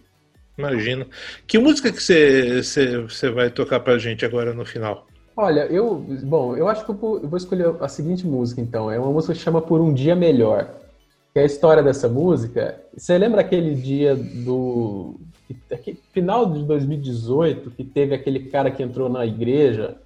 Imagino. 0.56 1.06
Que 1.46 1.58
música 1.58 1.92
que 1.92 2.00
você, 2.00 3.30
vai 3.35 3.50
tocar 3.50 3.80
para 3.80 3.94
a 3.94 3.98
gente 3.98 4.24
agora 4.24 4.54
no 4.54 4.64
final? 4.64 5.06
Olha, 5.37 5.66
eu. 5.66 5.95
Bom, 6.23 6.57
eu 6.57 6.68
acho 6.68 6.85
que 6.85 6.90
eu 6.90 6.95
vou, 6.95 7.37
escolher 7.37 7.75
a 7.81 7.88
seguinte 7.88 8.27
música, 8.27 8.61
então. 8.61 8.90
É 8.90 8.99
uma 8.99 9.12
música 9.12 9.33
que 9.33 9.40
chama 9.40 9.62
Por 9.62 9.81
um 9.81 9.92
Dia 9.92 10.14
Melhor. 10.14 10.68
Que 11.33 11.38
é 11.38 11.42
a 11.42 11.47
história 11.47 11.83
dessa 11.83 12.09
música. 12.09 12.81
Você 12.97 13.16
lembra 13.16 13.40
aquele 13.40 13.75
dia 13.75 14.14
do. 14.14 15.18
Final 16.12 16.51
de 16.51 16.64
2018, 16.64 17.71
que 17.73 17.85
teve 17.85 18.14
aquele 18.14 18.40
cara 18.49 18.71
que 18.71 18.83
entrou 18.83 19.09
na 19.09 19.27
igreja 19.27 19.97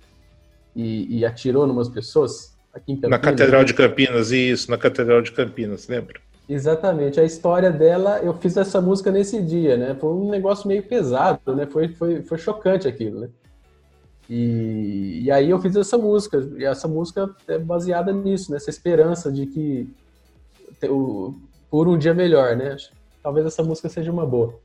e, 0.75 1.19
e 1.19 1.25
atirou 1.25 1.67
numas 1.67 1.89
pessoas? 1.89 2.57
Aqui 2.75 2.93
em 2.93 2.97
Campinas, 2.97 3.11
na 3.11 3.19
Catedral 3.19 3.65
de 3.65 3.75
Campinas, 3.75 4.31
isso, 4.33 4.71
na 4.71 4.77
Catedral 4.77 5.23
de 5.23 5.33
Campinas, 5.33 5.89
lembra? 5.89 6.21
Exatamente. 6.49 7.19
A 7.19 7.25
história 7.25 7.71
dela, 7.71 8.21
eu 8.23 8.35
fiz 8.35 8.57
essa 8.57 8.81
música 8.81 9.11
nesse 9.11 9.41
dia, 9.43 9.77
né? 9.77 9.97
Foi 9.99 10.11
um 10.11 10.31
negócio 10.31 10.69
meio 10.69 10.83
pesado, 10.83 11.55
né? 11.55 11.67
Foi, 11.67 11.89
foi, 11.89 12.23
foi 12.23 12.39
chocante 12.39 12.87
aquilo, 12.87 13.21
né? 13.21 13.29
E, 14.29 15.23
e 15.25 15.31
aí 15.31 15.51
eu 15.51 15.61
fiz 15.61 15.77
essa 15.77 15.97
música, 15.97 16.47
e 16.59 16.65
essa 16.65 16.89
música 16.89 17.31
é 17.47 17.59
baseada 17.59 18.13
nisso, 18.13 18.51
nessa 18.51 18.71
esperança 18.71 19.31
de 19.31 19.47
que 19.47 19.89
o, 20.85 21.35
por 21.71 21.89
um 21.89 21.97
dia 21.97 22.13
melhor, 22.13 22.57
né? 22.57 22.77
Talvez 23.23 23.47
essa 23.47 23.63
música 23.63 23.89
seja 23.89 24.11
uma 24.11 24.27
boa. 24.27 24.59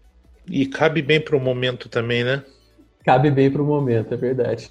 E 0.47 0.65
cabe 0.65 1.01
bem 1.01 1.21
para 1.21 1.37
o 1.37 1.39
momento 1.39 1.87
também, 1.89 2.23
né? 2.23 2.43
Cabe 3.03 3.29
bem 3.31 3.49
para 3.49 3.61
o 3.61 3.65
momento, 3.65 4.13
é 4.13 4.17
verdade. 4.17 4.69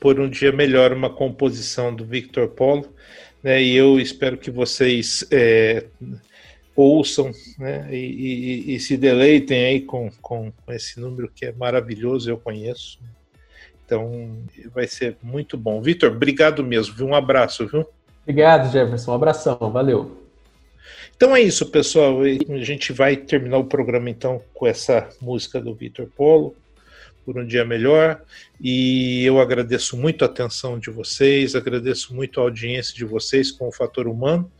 Por 0.00 0.18
um 0.20 0.28
dia 0.28 0.52
melhor, 0.52 0.92
uma 0.92 1.10
composição 1.10 1.94
do 1.94 2.04
Victor 2.04 2.48
Polo, 2.48 2.86
né? 3.42 3.62
E 3.62 3.76
eu 3.76 4.00
espero 4.00 4.36
que 4.38 4.50
vocês 4.50 5.26
é, 5.30 5.86
ouçam 6.74 7.32
né? 7.58 7.88
E, 7.90 7.96
e, 7.96 8.74
e, 8.74 8.80
se 8.80 8.96
deleitem 8.96 9.64
aí 9.64 9.80
com, 9.80 10.10
com 10.20 10.52
esse 10.68 11.00
número 11.00 11.30
que 11.34 11.46
é 11.46 11.52
maravilhoso, 11.52 12.30
eu 12.30 12.36
conheço. 12.36 12.98
Então 13.86 14.42
vai 14.74 14.88
ser 14.88 15.16
muito 15.22 15.56
bom. 15.56 15.80
Vitor, 15.80 16.10
obrigado 16.10 16.62
mesmo, 16.64 16.94
viu? 16.94 17.06
Um 17.06 17.14
abraço, 17.14 17.66
viu? 17.68 17.86
Obrigado, 18.22 18.70
Jefferson. 18.72 19.12
Um 19.12 19.14
abração, 19.14 19.56
valeu. 19.72 20.26
Então 21.16 21.34
é 21.34 21.40
isso, 21.40 21.64
pessoal. 21.66 22.20
A 22.22 22.64
gente 22.64 22.92
vai 22.92 23.16
terminar 23.16 23.58
o 23.58 23.64
programa 23.64 24.10
então 24.10 24.42
com 24.52 24.66
essa 24.66 25.08
música 25.20 25.60
do 25.60 25.72
Vitor 25.72 26.08
Polo, 26.16 26.54
por 27.24 27.38
um 27.38 27.46
dia 27.46 27.64
melhor. 27.64 28.20
E 28.60 29.24
eu 29.24 29.40
agradeço 29.40 29.96
muito 29.96 30.24
a 30.24 30.26
atenção 30.26 30.78
de 30.78 30.90
vocês, 30.90 31.54
agradeço 31.54 32.14
muito 32.14 32.40
a 32.40 32.42
audiência 32.42 32.94
de 32.94 33.04
vocês 33.04 33.52
com 33.52 33.68
o 33.68 33.72
Fator 33.72 34.08
Humano. 34.08 34.50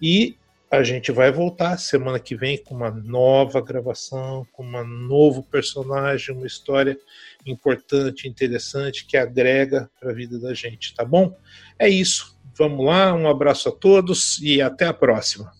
E 0.00 0.36
a 0.70 0.84
gente 0.84 1.10
vai 1.10 1.32
voltar 1.32 1.78
semana 1.78 2.20
que 2.20 2.36
vem 2.36 2.56
com 2.56 2.76
uma 2.76 2.92
nova 2.92 3.60
gravação, 3.60 4.46
com 4.52 4.64
um 4.64 4.86
novo 4.86 5.42
personagem, 5.42 6.34
uma 6.34 6.46
história 6.46 6.96
importante, 7.44 8.28
interessante, 8.28 9.04
que 9.04 9.16
agrega 9.16 9.90
para 9.98 10.12
a 10.12 10.14
vida 10.14 10.38
da 10.38 10.54
gente, 10.54 10.94
tá 10.94 11.04
bom? 11.04 11.36
É 11.76 11.88
isso. 11.88 12.38
Vamos 12.56 12.86
lá, 12.86 13.12
um 13.12 13.28
abraço 13.28 13.68
a 13.68 13.72
todos 13.72 14.38
e 14.40 14.62
até 14.62 14.86
a 14.86 14.94
próxima. 14.94 15.59